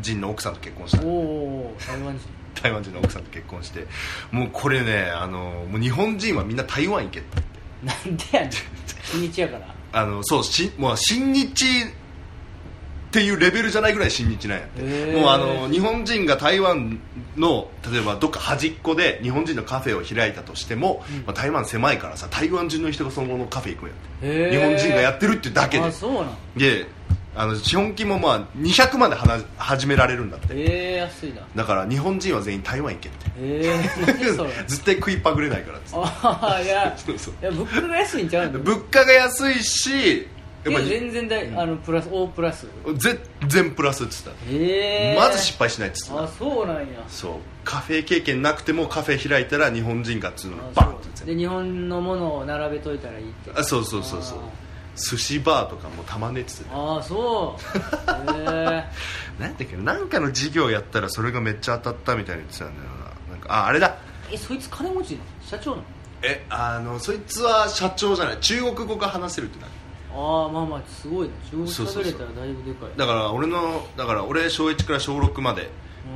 [0.00, 2.28] 人の奥さんと結婚したおお台湾人。
[2.60, 3.86] 台湾人の奥さんと結婚して。
[4.32, 7.49] もうこれねあのもう日本人はみんな台湾行けって
[7.82, 8.50] なんでやねん。
[8.50, 9.74] 日にちやから。
[9.92, 17.00] あのそうしもう新日っていうレベルじゃないぐらい新日なんやって、へーもうあの日本人が台湾
[17.36, 21.16] の例えばどっか端っこで日本人のカフェを開いたとしても、うん。
[21.26, 24.26] まあ、台湾狭いからさ台湾人の人がその後のカフェ行くんやって。
[24.28, 25.84] へー日本人がやってるっていうだけで。
[25.84, 26.36] あそうなん。
[26.56, 26.86] で
[27.34, 29.16] あの資本金もまあ200万で
[29.56, 30.48] 始められるんだって。
[30.52, 31.42] ええ安いな。
[31.54, 33.30] だから日本人は全員台湾行けって。
[33.38, 34.50] ええ何それ。
[34.66, 35.96] 絶対食いっぱぐれないからっつって。
[36.00, 37.34] ああいやそうそう。
[37.40, 38.58] いや物価が安いんちゃうの？
[38.58, 40.26] 物価が安いし
[40.64, 42.66] やっぱ全然だいあのプラス大プラス。
[42.96, 46.84] 全然プラスっつったええまず失敗しないっつってたあそうなんや。
[47.08, 47.32] そう。
[47.64, 50.56] カフェ経験なくてもカフェ開いたら日本人がっつうの。
[50.74, 53.52] あバンってで日本のものを並べといたらいいって。
[53.54, 54.38] あそうそうそうそう
[54.96, 58.38] 寿司バーとかもたまねっつってたああそう。
[58.38, 58.84] へえ
[59.38, 62.90] なんだっけななんかの授業やったらそれがめっちゃ当たったみたいに言ってたんだよ
[63.28, 63.34] な。
[63.34, 63.96] なんかああれだ。
[64.30, 65.18] えそいつ金持ち？
[65.42, 65.82] 社長なの？
[66.22, 68.36] えあのそいつは社長じゃない。
[68.40, 69.70] 中国語が話せるって何
[70.12, 71.34] ああまあまあすごいね。
[71.50, 72.02] 中国そうそうそう。
[72.02, 72.90] 喋れたらだいぶでかい。
[72.96, 75.70] だから俺のだから俺小1から小6まで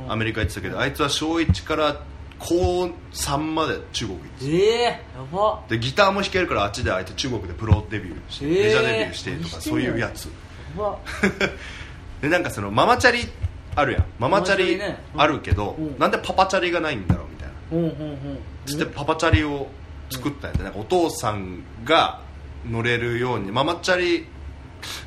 [0.05, 0.11] うん。
[0.11, 2.01] アメリカ行ってたけど、あいつは小1から
[2.39, 4.51] 高3まで中国行ってた。
[4.51, 4.99] ええや
[5.31, 5.63] ば。
[5.69, 10.29] でギターも弾けるからあっちであいつ中国でプロデビューして、えーメジャーデビューしてとかそういうやつ。
[12.21, 13.27] でなんかそのママチャリ
[13.75, 14.05] あるやん。
[14.19, 14.79] ママチャリ
[15.15, 15.99] あるけど、うん。
[15.99, 17.53] なんでパパチャリがないんだろうみたいな。
[17.69, 18.39] ほんほんほん。
[18.65, 19.67] つってパパチャリを
[20.09, 22.21] 作ったんやて、なんかお父さんが
[22.69, 24.25] 乗れるようにママチャリ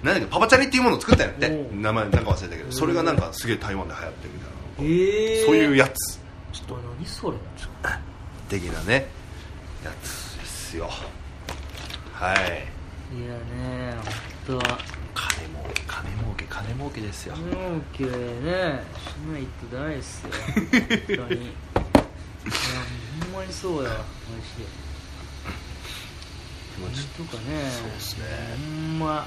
[0.02, 1.48] なんだっけパパチャリっていうものを作ったんやって。
[1.48, 1.82] うん。
[1.82, 4.54] 名前なんか忘れたけどそれがなんかすげえ台湾で流行ってるみたいな。
[4.80, 6.20] ええそういうややつ
[6.52, 7.36] ちょっと何それ。
[8.48, 9.06] 的なね
[9.84, 10.88] やつですよ。
[12.12, 12.36] はい。
[13.16, 13.94] いやね
[14.46, 14.78] 本当は。
[15.14, 17.34] 金も金儲け金儲けですよ。
[17.34, 20.30] 金儲けねしないとダメですよ。
[20.32, 21.40] 本当に。
[22.48, 22.52] いや
[23.24, 24.68] ほんまにそうやマジで
[26.74, 27.70] 気持ちとかね。
[27.70, 28.24] そうっすね。
[28.56, 29.26] ほんま。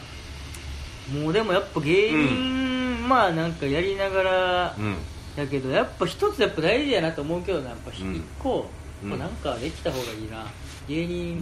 [1.13, 4.95] もうでもやっぱ芸人、まあなんかやりながらうん
[5.35, 8.23] やけどやっぱ一つやっぱ大事やなと思うけどなやっぱ一うん。
[8.39, 8.65] 個、
[9.03, 9.17] うん。
[9.19, 10.45] なんかできた方がいいな。
[10.87, 11.41] 芸人、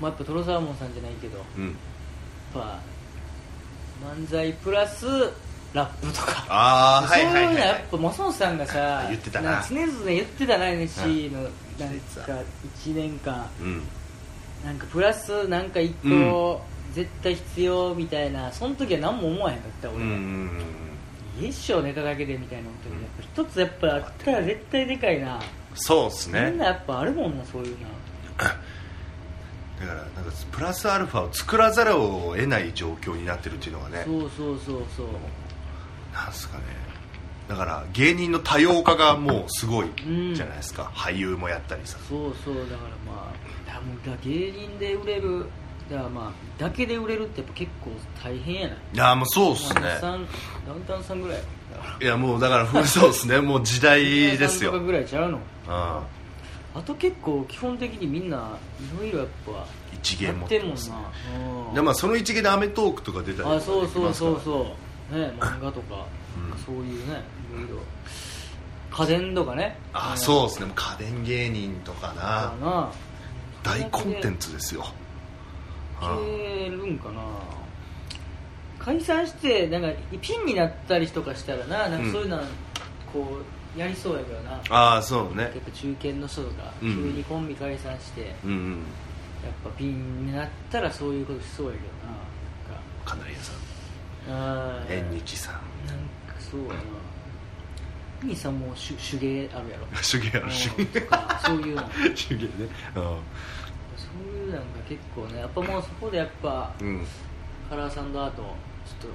[0.00, 1.76] まあ、やっぱトロサーモンさんじゃないけどやっうん
[2.54, 2.78] ぱ
[4.04, 5.06] 漫才プラス
[5.72, 6.44] ラップとか。
[6.48, 9.64] あそういうのやはいっぱマソンさんがさ言ってたな。
[9.68, 11.52] 常々言ってたな NSC のなんか
[12.84, 13.46] 1年間。
[13.60, 13.82] うん。
[14.64, 16.60] なんかプラスなんか1個
[16.92, 20.64] 絶対必要みたいなその時は何も思わへんかった俺は、うんうんいい
[21.48, 25.40] っしょネタだけでみたいな思ったけどやっぱ一つやっぱあったら絶対でかいな、
[25.74, 27.88] そうっすみんねなやっぱあるもんなそういうな
[29.82, 34.04] だからなんかプラスアルファを作らざるを得ない状況になってるっていうのがね。
[34.04, 35.06] そうそうそうそう。
[36.14, 36.64] なんすかね。
[37.48, 41.98] だから芸人の多様化がもうすごいうんじゃないですか、俳優もやったりさ。
[42.08, 42.54] そうそう。
[42.70, 45.46] だからまあだもうだ芸人で売れる
[45.90, 47.90] だからまあだけで売れるってやっぱ結構
[48.22, 48.76] 大変やない？
[48.94, 49.80] いやもうそうっすね。
[50.00, 50.26] ダウン
[50.86, 51.38] タウンさんぐらい
[52.00, 53.40] いやもうだからそうですね。
[53.40, 54.02] もう時代
[54.38, 54.78] ですよ。
[54.80, 55.38] ぐらいちゃうの？
[55.38, 55.42] うん。
[55.70, 56.06] あ
[56.84, 61.02] と結構基本的にみんないろいろやっぱ一芸や持ってますってん
[61.42, 61.68] もんな。
[61.68, 61.74] うん。
[61.74, 64.74] でまあその一芸で『アメトーーク』とか出たりとかあそうそうそううそ
[65.12, 65.18] う。
[65.18, 66.06] ね漫画とか、
[66.54, 66.58] うん。
[66.64, 67.22] そういうね
[67.54, 67.82] いろいろ。
[68.90, 69.78] 家電とかね。
[69.92, 70.72] あそうですね。
[70.74, 72.90] 家電芸人とかな。
[73.62, 74.82] 大コンテンツですよ。
[74.82, 74.84] い
[76.18, 77.20] けるんかな。
[78.78, 79.88] 解散してなんか
[80.20, 82.42] ピンになったりとかしたらななんかそういうのは
[83.12, 83.38] こ
[83.78, 84.50] やりそうやけどな。
[84.52, 85.50] やっああそうね。
[85.64, 87.16] ぱ中堅の人とか急うん。
[87.16, 88.50] にコンビ解散して、やっうん。
[88.50, 88.82] うん
[89.64, 91.78] ぱピンになったらそういうことしそうやけ
[93.04, 93.56] カナリアさん。
[94.28, 95.10] どなあー。
[95.10, 95.54] 縁日さん。
[95.86, 95.96] なん
[96.32, 96.80] かそうやな。
[98.22, 99.86] 兄さんも手手芸あるやろ。
[100.00, 100.86] 手芸ある手うん。
[100.86, 101.82] とかそういうの。
[102.14, 102.50] 手芸ね。
[102.94, 103.16] そうい
[104.58, 107.06] うのが結構ねやっぱもうそこでやっぱうん、うん、
[107.70, 109.10] カラーサンドアートちょっ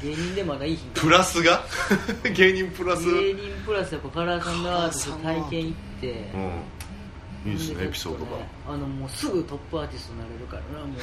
[0.00, 1.62] と芸人でまだいい日プラスが？
[2.34, 3.04] 芸人プラス？
[3.04, 6.30] 芸人プラスやっぱカラーサンドアート体験行って。
[6.34, 7.52] うん。
[7.52, 8.30] いいですねエピソードが。
[8.68, 10.96] あのもうすぐトップアーティストになれるからなもう。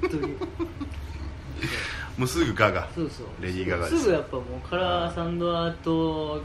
[0.00, 0.34] 本当に。
[2.18, 2.88] もうすぐガガ。
[2.94, 3.26] そうそう。
[3.40, 4.02] レディーガガです。
[4.02, 6.42] すぐやっぱもうカラーサンドアートを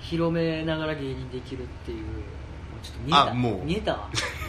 [0.00, 1.98] 広めながら芸人できるっていう。
[1.98, 2.02] も
[2.82, 3.30] うちょっと見えた。
[3.30, 3.64] あもう。
[3.64, 4.08] 見えたわ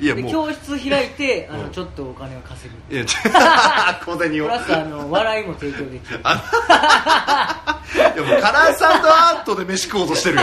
[0.00, 0.24] いやもう。
[0.24, 1.62] で教室開いてあうん。
[1.64, 2.94] のちょっとお金を稼ぐ。
[2.94, 3.04] いや
[4.04, 4.46] 小銭を。
[4.46, 6.18] プラスあの笑いも提供できる。
[6.18, 6.22] い
[7.98, 10.38] やもうカラーサンドアートで飯食おうとしてる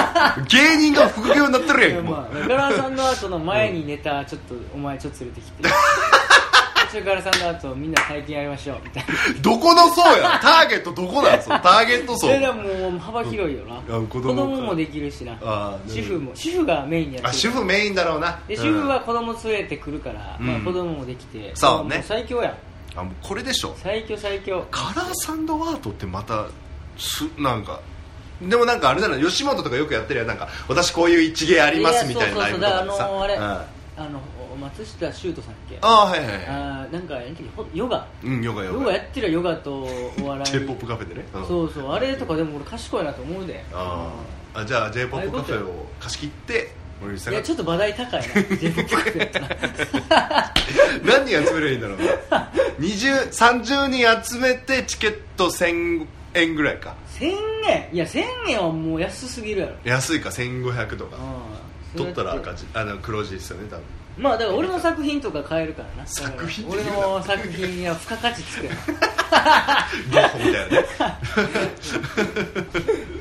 [0.47, 5.63] 芸人が副業になってるやんもうまあ、カラーサンドアートの前にネタちょっとお前ちょっと連れてきて
[6.93, 9.41] 途中カラーサンドアートみんな体験やりましょうみたいな。
[9.41, 10.39] どこの層や？
[10.39, 11.57] ターゲットどこなんその？
[11.61, 12.27] ターゲット層。
[12.27, 12.53] それでも
[12.91, 14.07] もう幅広いよな、うん。
[14.07, 15.33] 子子供もできるしな。
[15.87, 16.31] 主婦も。
[16.35, 17.29] 主婦がメインにやってる。
[17.29, 18.39] あ主婦メインだろうな。
[18.47, 18.63] でうん。
[18.63, 20.45] 主婦は子供連れてくるから、うん。
[20.45, 21.51] まあ、子供もできて。
[21.55, 21.97] そうね。
[21.97, 22.49] も最強や。
[22.49, 22.53] ん
[22.95, 23.75] あもうこれでしょ。
[23.81, 24.63] 最強最強。
[24.69, 26.45] カラーサンドアートってまた
[26.97, 27.79] すなんか
[28.39, 29.17] でもなんかあれだな。
[29.17, 30.27] 吉本とかよくやってるやん。
[30.27, 33.43] なんか私こういう一芸ありますみたいなライブとかでさあのーあれうん。
[33.43, 33.65] あ
[33.95, 34.19] あの
[34.63, 35.77] 松下修斗さんっけ？
[35.81, 36.45] あはいはいはい。
[36.47, 37.15] あーなんか
[37.73, 38.07] ヨガ。
[38.23, 39.87] うんヨガヨヨガガやってるよヨガと
[40.21, 40.45] お笑い。
[40.51, 41.25] J p o p カフェでね。
[41.33, 41.47] うん。
[41.47, 44.61] そうそうあれとかでも俺賢いなと思うであー。
[44.61, 47.39] あじゃあ j p o p カフェを貸し切って森口さんが。
[47.39, 48.27] いやちょっと話題高いな。
[48.33, 50.53] ジェットコークやったら
[51.03, 51.97] 何人集めればいいんだろう
[52.31, 52.51] な。
[52.79, 56.95] 20 30人集めてチケット1000円ぐらいか。
[57.19, 57.25] 1000
[57.67, 57.89] 円？
[57.93, 59.73] いや1000円はもう安すぎるやろ。
[59.83, 61.17] 安いか1500とか。
[61.95, 61.99] うん。
[61.99, 62.65] 取ったら赤字。
[62.73, 63.83] あの黒字ですよね多分
[64.17, 66.07] まあだから俺の作品とか買えるからな。
[66.07, 68.81] 作品俺の作品には付加価値つくやんゴ
[70.19, 70.85] ッホみたいなね。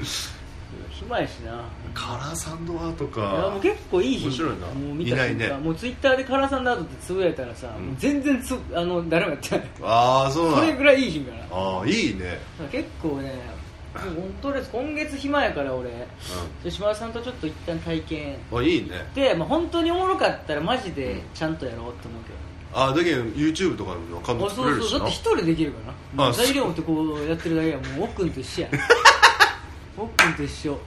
[0.90, 1.64] 暇やしな。
[1.94, 4.66] カラーサンドアートいやもかう結構いい日面白いな。
[4.66, 5.48] もう見たいないね。
[5.58, 7.86] もうツイッターでカラーサンダードってつぶやいたらさ、ん。
[7.86, 9.66] もう全然つあの誰もやってない。
[9.82, 11.44] ああそうなんそれぐらいいい日かな。
[11.50, 12.38] ああいいね。
[12.60, 13.34] ら結構ね
[14.00, 15.90] もうとりあえず今月暇やから俺。
[16.64, 18.32] う島田さんとちょっと一旦体験。
[18.32, 19.06] んあいいね。
[19.14, 26.30] で、まあ、本当におもろかったらマジでちゃんとやろうと思うけど、あだけど YouTube とかのアカウントあそうそうだって一人できるからな。
[26.30, 27.76] あ材料持ってこうやってるだけや。
[27.76, 28.68] もう奥君と一緒や。
[29.96, 30.78] 奥君と一緒。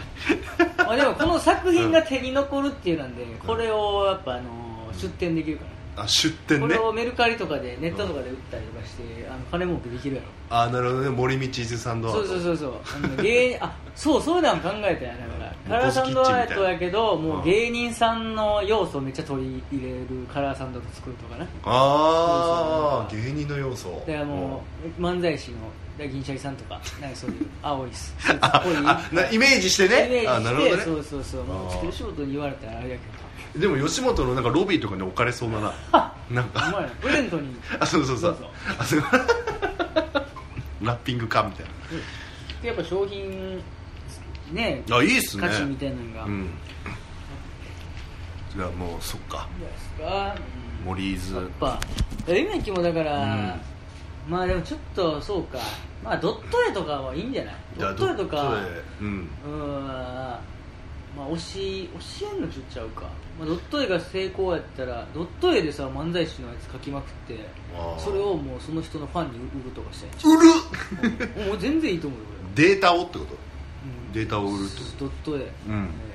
[0.77, 6.67] まあでもこの作品が手に残るっていうなんでこれをやっぱあの出店できるからあ出店ね。
[6.67, 10.27] これをメルカリとかでネットとかで売ったりとかしてあの金儲けできるやろ。
[10.49, 11.09] あなるほどね。
[11.09, 12.73] 森道伊豆サンドアートそうそうそうそう。
[13.05, 15.55] あの 芸人あそうそういうの考えたやだから。
[15.67, 24.03] カラーサンドアートやけどもう芸人さんの要素をめっちゃ取り入れるカラーサンドアート作るとかなああそう芸人の要素。
[24.05, 24.63] でも
[24.97, 25.57] う漫才師の
[25.97, 28.75] 銀シャリさんとかなんかそういう青いススーツっぽい。
[28.85, 30.83] あなイメージしてイメねあージしてなるほどね。
[30.83, 31.43] そうそうそう。
[31.45, 31.73] もうあー。
[31.73, 32.97] 作る仕事に言われたらあれや
[33.53, 35.73] けでも吉本のなんかロビーとかに置かれそうだな
[36.29, 37.55] な んどお前からプレゼントに。
[37.79, 38.37] あそうそうそう。
[38.77, 39.03] あそう。
[40.81, 41.65] ラッピングかみたい
[42.63, 43.61] やっぱ商品
[44.51, 45.47] ねなあいいっすね。
[45.47, 46.49] 価値みたいなのが、いいんうん。
[48.55, 49.47] じゃあもうそっか。
[49.57, 50.35] じゃないですか、
[50.81, 50.85] うん。
[50.85, 51.79] 森伊豆やっぱ
[52.27, 53.74] 夢木もだから、うん
[54.27, 55.59] まあでもちょっとそうか。
[56.03, 57.55] まあドット絵とかはいいんじゃない？
[57.77, 58.59] ドット絵とか。
[59.01, 59.07] うん。
[59.07, 59.27] うん。
[61.17, 63.03] まあ教え教えんのちょっちゃうか、
[63.39, 67.39] まあ、ドット絵が成功やったらドット絵でさ漫才師のやつ描きまくって
[67.97, 70.37] それをもうその人のファンに売るとかしたらい
[71.23, 71.45] 売る？
[71.47, 73.31] もう全然いいと思うよデータをってこと？
[73.31, 74.11] 俺、うん。
[74.11, 75.83] データを売るってこドット絵、うん。
[75.85, 75.89] ね。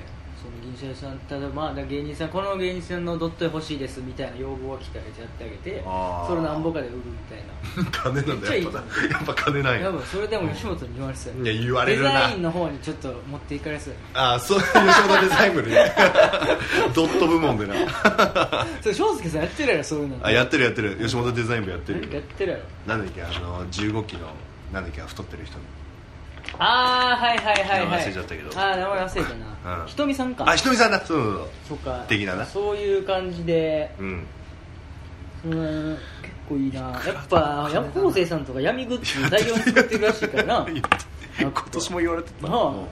[0.95, 6.27] さんただまあ芸人さんこの芸人さんのドット絵欲しいですみたいな要望が来たらやってあげてあー。
[6.27, 7.39] それなんぼかで売るみたい
[7.85, 7.91] な。
[7.91, 11.43] 金なんだやっぱやっぱ金ないやばいそれでも吉本に言われてたよ。
[11.43, 12.09] いや言われるな。
[12.09, 15.93] デザインの方にちょっと持っていかれそうああそう吉本デザイン部でね。
[16.93, 17.75] ドット部門でな。
[18.81, 20.17] それ翔介さんやってるやろそういうの。
[20.25, 20.97] あやってるやってる。
[20.97, 22.63] 吉本デザイン部やってるやってるやろ。
[22.87, 24.27] なんだっけあの15期の
[24.73, 25.57] なんだっけ太ってる人
[26.59, 27.79] ああはいはいはいはい。
[27.79, 28.59] 名前忘れちゃったけど。
[28.59, 29.29] ああ名前忘れた
[29.69, 29.87] な、うん。
[29.87, 30.49] ひとみさんか。
[30.49, 30.99] あひとみさんだ。
[31.05, 32.05] そうそうそうそうか。
[32.07, 32.45] 的なな。
[32.45, 33.93] そういう感じで。
[33.99, 34.27] うん。
[35.45, 36.79] うん結構いいな。
[36.79, 40.65] やっぱヤコウセイさんとか闇グッズ大量に作ってるらしいから。
[41.39, 42.47] な今年も言われてた。
[42.47, 42.59] なあ。
[42.59, 42.87] も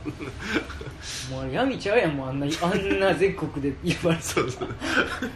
[1.50, 4.24] う闇ちゃうやんもうあんなあんな全国で言われて。
[4.24, 4.70] そうそう。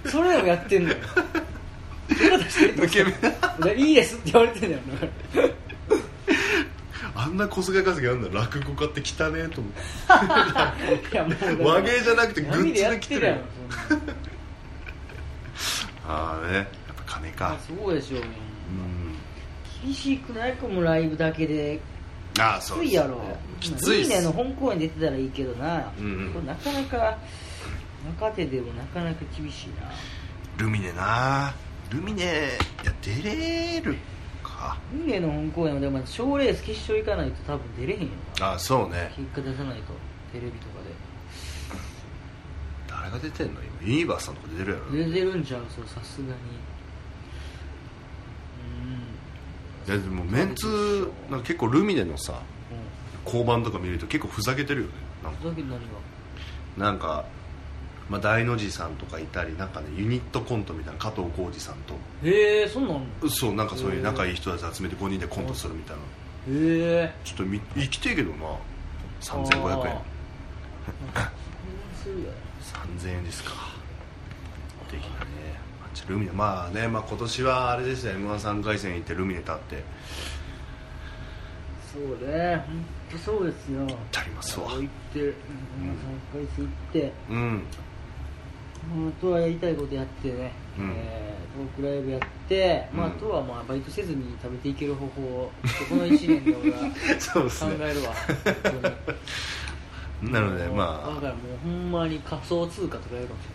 [0.09, 0.95] それでもやってんのよ。
[2.17, 2.67] それ出して。
[2.67, 3.73] る抜け目。
[3.75, 4.81] いいですって言われてんだよ。
[5.01, 5.47] だから
[7.23, 11.19] ああんな小遣い稼ぎあんだ落語家って汚ねえと思って。
[11.63, 13.37] 和芸じゃなくてグッズ闇で来てるよ。
[16.05, 16.65] ああねやっ
[16.95, 17.57] ぱ金か。
[17.65, 18.27] そうでしょうね
[19.83, 19.87] うん。
[19.87, 21.79] 厳しくないかもライブだけで。
[22.39, 22.87] ああきそうです。
[22.87, 23.21] ねついやろ。
[23.59, 24.09] きついっす。
[24.09, 26.33] ルミネの本公演出てたらいいけどな、うんうん。
[26.33, 27.17] これなかなか
[28.19, 29.91] 若手でもなかなか厳しいな。
[30.57, 31.53] ルミネな。
[31.89, 33.95] ルミネいや出れる
[34.63, 34.77] か。
[34.93, 38.07] ルミネの本公演はでも賞レース決勝行かないと多分出れへんよ
[38.41, 39.11] ああそうね。
[39.15, 39.93] 結果出さないと。
[40.31, 40.73] テレビとか
[42.87, 43.61] 誰が出てんの？
[43.61, 43.89] 今。
[43.89, 44.91] ユニバースさんとか出てるやろ。
[44.91, 46.33] で出てるんちゃうそうさすがに。
[49.85, 53.25] いやでもメンツなんか結構ルミネのさうん。
[53.25, 54.93] 交番とか見ると結構ふざけてるよね。
[55.23, 55.39] なんか。
[55.41, 55.85] ふざけて何が？
[56.77, 57.25] なんか、
[58.13, 61.95] まあ、大の字さんとかいたりなんかねユニットコントみたいな加藤浩次さんと。
[62.23, 66.01] へえそんなんそうなんかそういう仲いい人たち集めて5人でコントするみたいな。
[66.03, 67.15] へえ。
[67.23, 68.45] ちょっとみ生きてえけどな。
[69.21, 69.97] 3500円。
[72.03, 72.31] するや
[72.99, 73.53] 3000円ですか。
[74.91, 75.25] 的なね。
[75.83, 76.31] あっちルミネ。
[76.33, 79.83] まあね、まあ、今年はあれですね m 1 3回戦行ってルミネ立って。
[81.91, 82.63] そうね。
[82.67, 83.87] 本当そうですよ。
[84.13, 84.67] 足りますわ。
[84.69, 85.33] 行ってうん3
[86.31, 87.13] 回戦行って。
[87.31, 87.55] うん。
[87.57, 87.92] ま
[88.91, 90.91] ああとはやりたいことやってね、うん。
[90.95, 93.13] えートークライブやって、まあ、うん。
[93.13, 95.51] あとはまあバイトせずに食べていける方法を
[95.87, 96.95] この1年で俺は 考ね。
[97.81, 98.13] えるわ
[98.43, 100.31] 本当に。
[100.31, 100.85] なのでだま
[101.21, 103.45] からもうほんまに仮想通貨とかやるかもし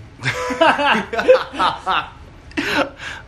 [0.61, 2.12] れないあ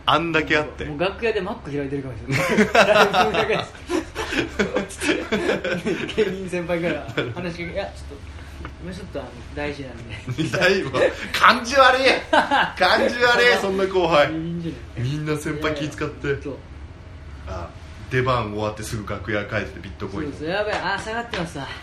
[0.06, 0.84] あんだけあって。
[0.84, 3.66] もう楽屋でマック開いてるかもしれない。
[6.16, 8.29] 芸人先輩から話しかけいやちょっと
[8.82, 10.14] 今ちょっとあの大事なんで。
[10.58, 10.90] だいぶ
[11.32, 12.02] 感じ悪い。
[12.78, 14.32] 感じ悪い そんな後輩。
[14.32, 16.40] いいんじゃないみんな先輩気使って。
[16.42, 16.56] そう
[17.48, 17.68] あ
[18.10, 20.32] 出番終わってすぐ楽屋帰ってビットコイン。
[20.32, 21.66] そうやべえあ下がってますわ。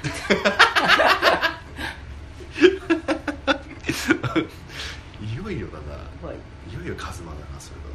[5.21, 5.59] いよい。
[5.59, 6.37] よだなはい
[6.71, 7.87] いよいよカズマだなそれだ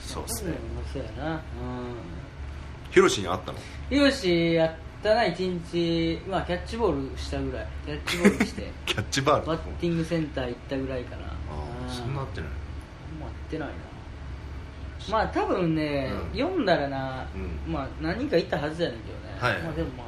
[0.00, 0.52] そうっすね。
[0.92, 1.34] そうやな。
[1.34, 1.40] うん。
[2.90, 3.58] ヒロシに会ったの？
[3.90, 7.66] ヒロシやったな一日まあキャッチボールしたぐらい。
[7.86, 8.70] キャッチボールして。
[8.86, 9.46] キャッチバール？
[9.46, 11.22] バッティングセンター行ったぐらいかな。
[11.24, 11.28] あ
[11.88, 12.50] あそんな会ってない。
[12.50, 13.74] もう会ってないな。
[15.10, 16.38] まあ多分ね、うん。
[16.38, 17.72] 読んだらな、うん。
[17.72, 20.06] まあ何人かいたはずやねんけどね、はいまあでもまあ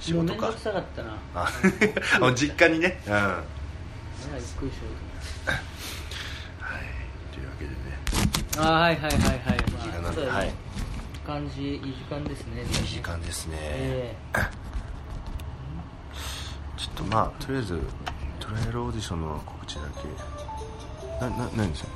[0.00, 0.42] 仕事か。
[0.42, 1.18] もう面倒くさかったな。
[1.34, 3.00] あ 実家にね。
[3.06, 3.12] うん。
[3.12, 4.82] ゆっくりしよ
[7.32, 7.76] というわけでね。
[8.52, 10.38] うとあはいはいはいはい、まいい時間なんでそうやね。
[10.38, 10.63] はい
[11.26, 12.62] 感じいい時間ですね。
[12.62, 14.14] いい時間ですね、え
[16.76, 17.80] ちょっとまあとりあえず
[18.38, 21.24] トライアルオーディションの告知だけ。
[21.24, 21.88] なな何ですよ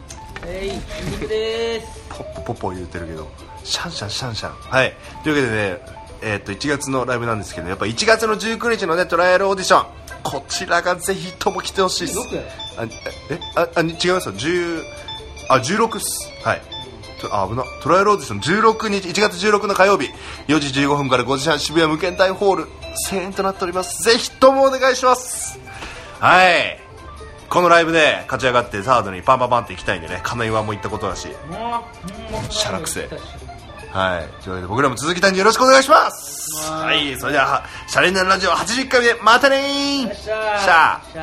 [0.46, 2.00] ええい肉でーす。
[2.08, 3.28] ポッポポッポ言ってるけど。
[3.64, 4.52] シャンシャンシャンシャン。
[4.70, 4.94] はい。
[5.22, 9.86] というわけでねえーっと1月のライブなんですけどやっぱ1月の19日のねトライアルオーディション。
[10.22, 12.18] こちらがぜひとも来てほしいです。
[12.76, 12.84] あ
[13.30, 14.34] えああ違いますよ。
[14.34, 14.84] 10
[15.48, 16.30] あ16っす。
[16.44, 16.60] はい。
[16.60, 16.77] と
[17.30, 17.64] あ危な。
[17.82, 20.10] トライアルオーディション16日1月16の火曜日。
[20.46, 22.66] 4時15分から5時半渋谷無限大ホール
[23.10, 24.02] 1000円となっております。
[24.02, 25.58] ぜひともお願いします。
[26.20, 26.80] はい。
[27.48, 31.28] このライブで勝ち上がってサードにパンパンパンって行きたいんでね金岩も行ったことだし。
[32.50, 33.08] しゃらくせ
[33.90, 34.44] はい。
[34.44, 36.70] というわけで僕らも続きたいんでよろしくお願いします。
[36.70, 37.18] ははい。
[37.18, 40.14] それではシャレンダーラジオ80回目またねー。
[40.14, 41.22] しゃー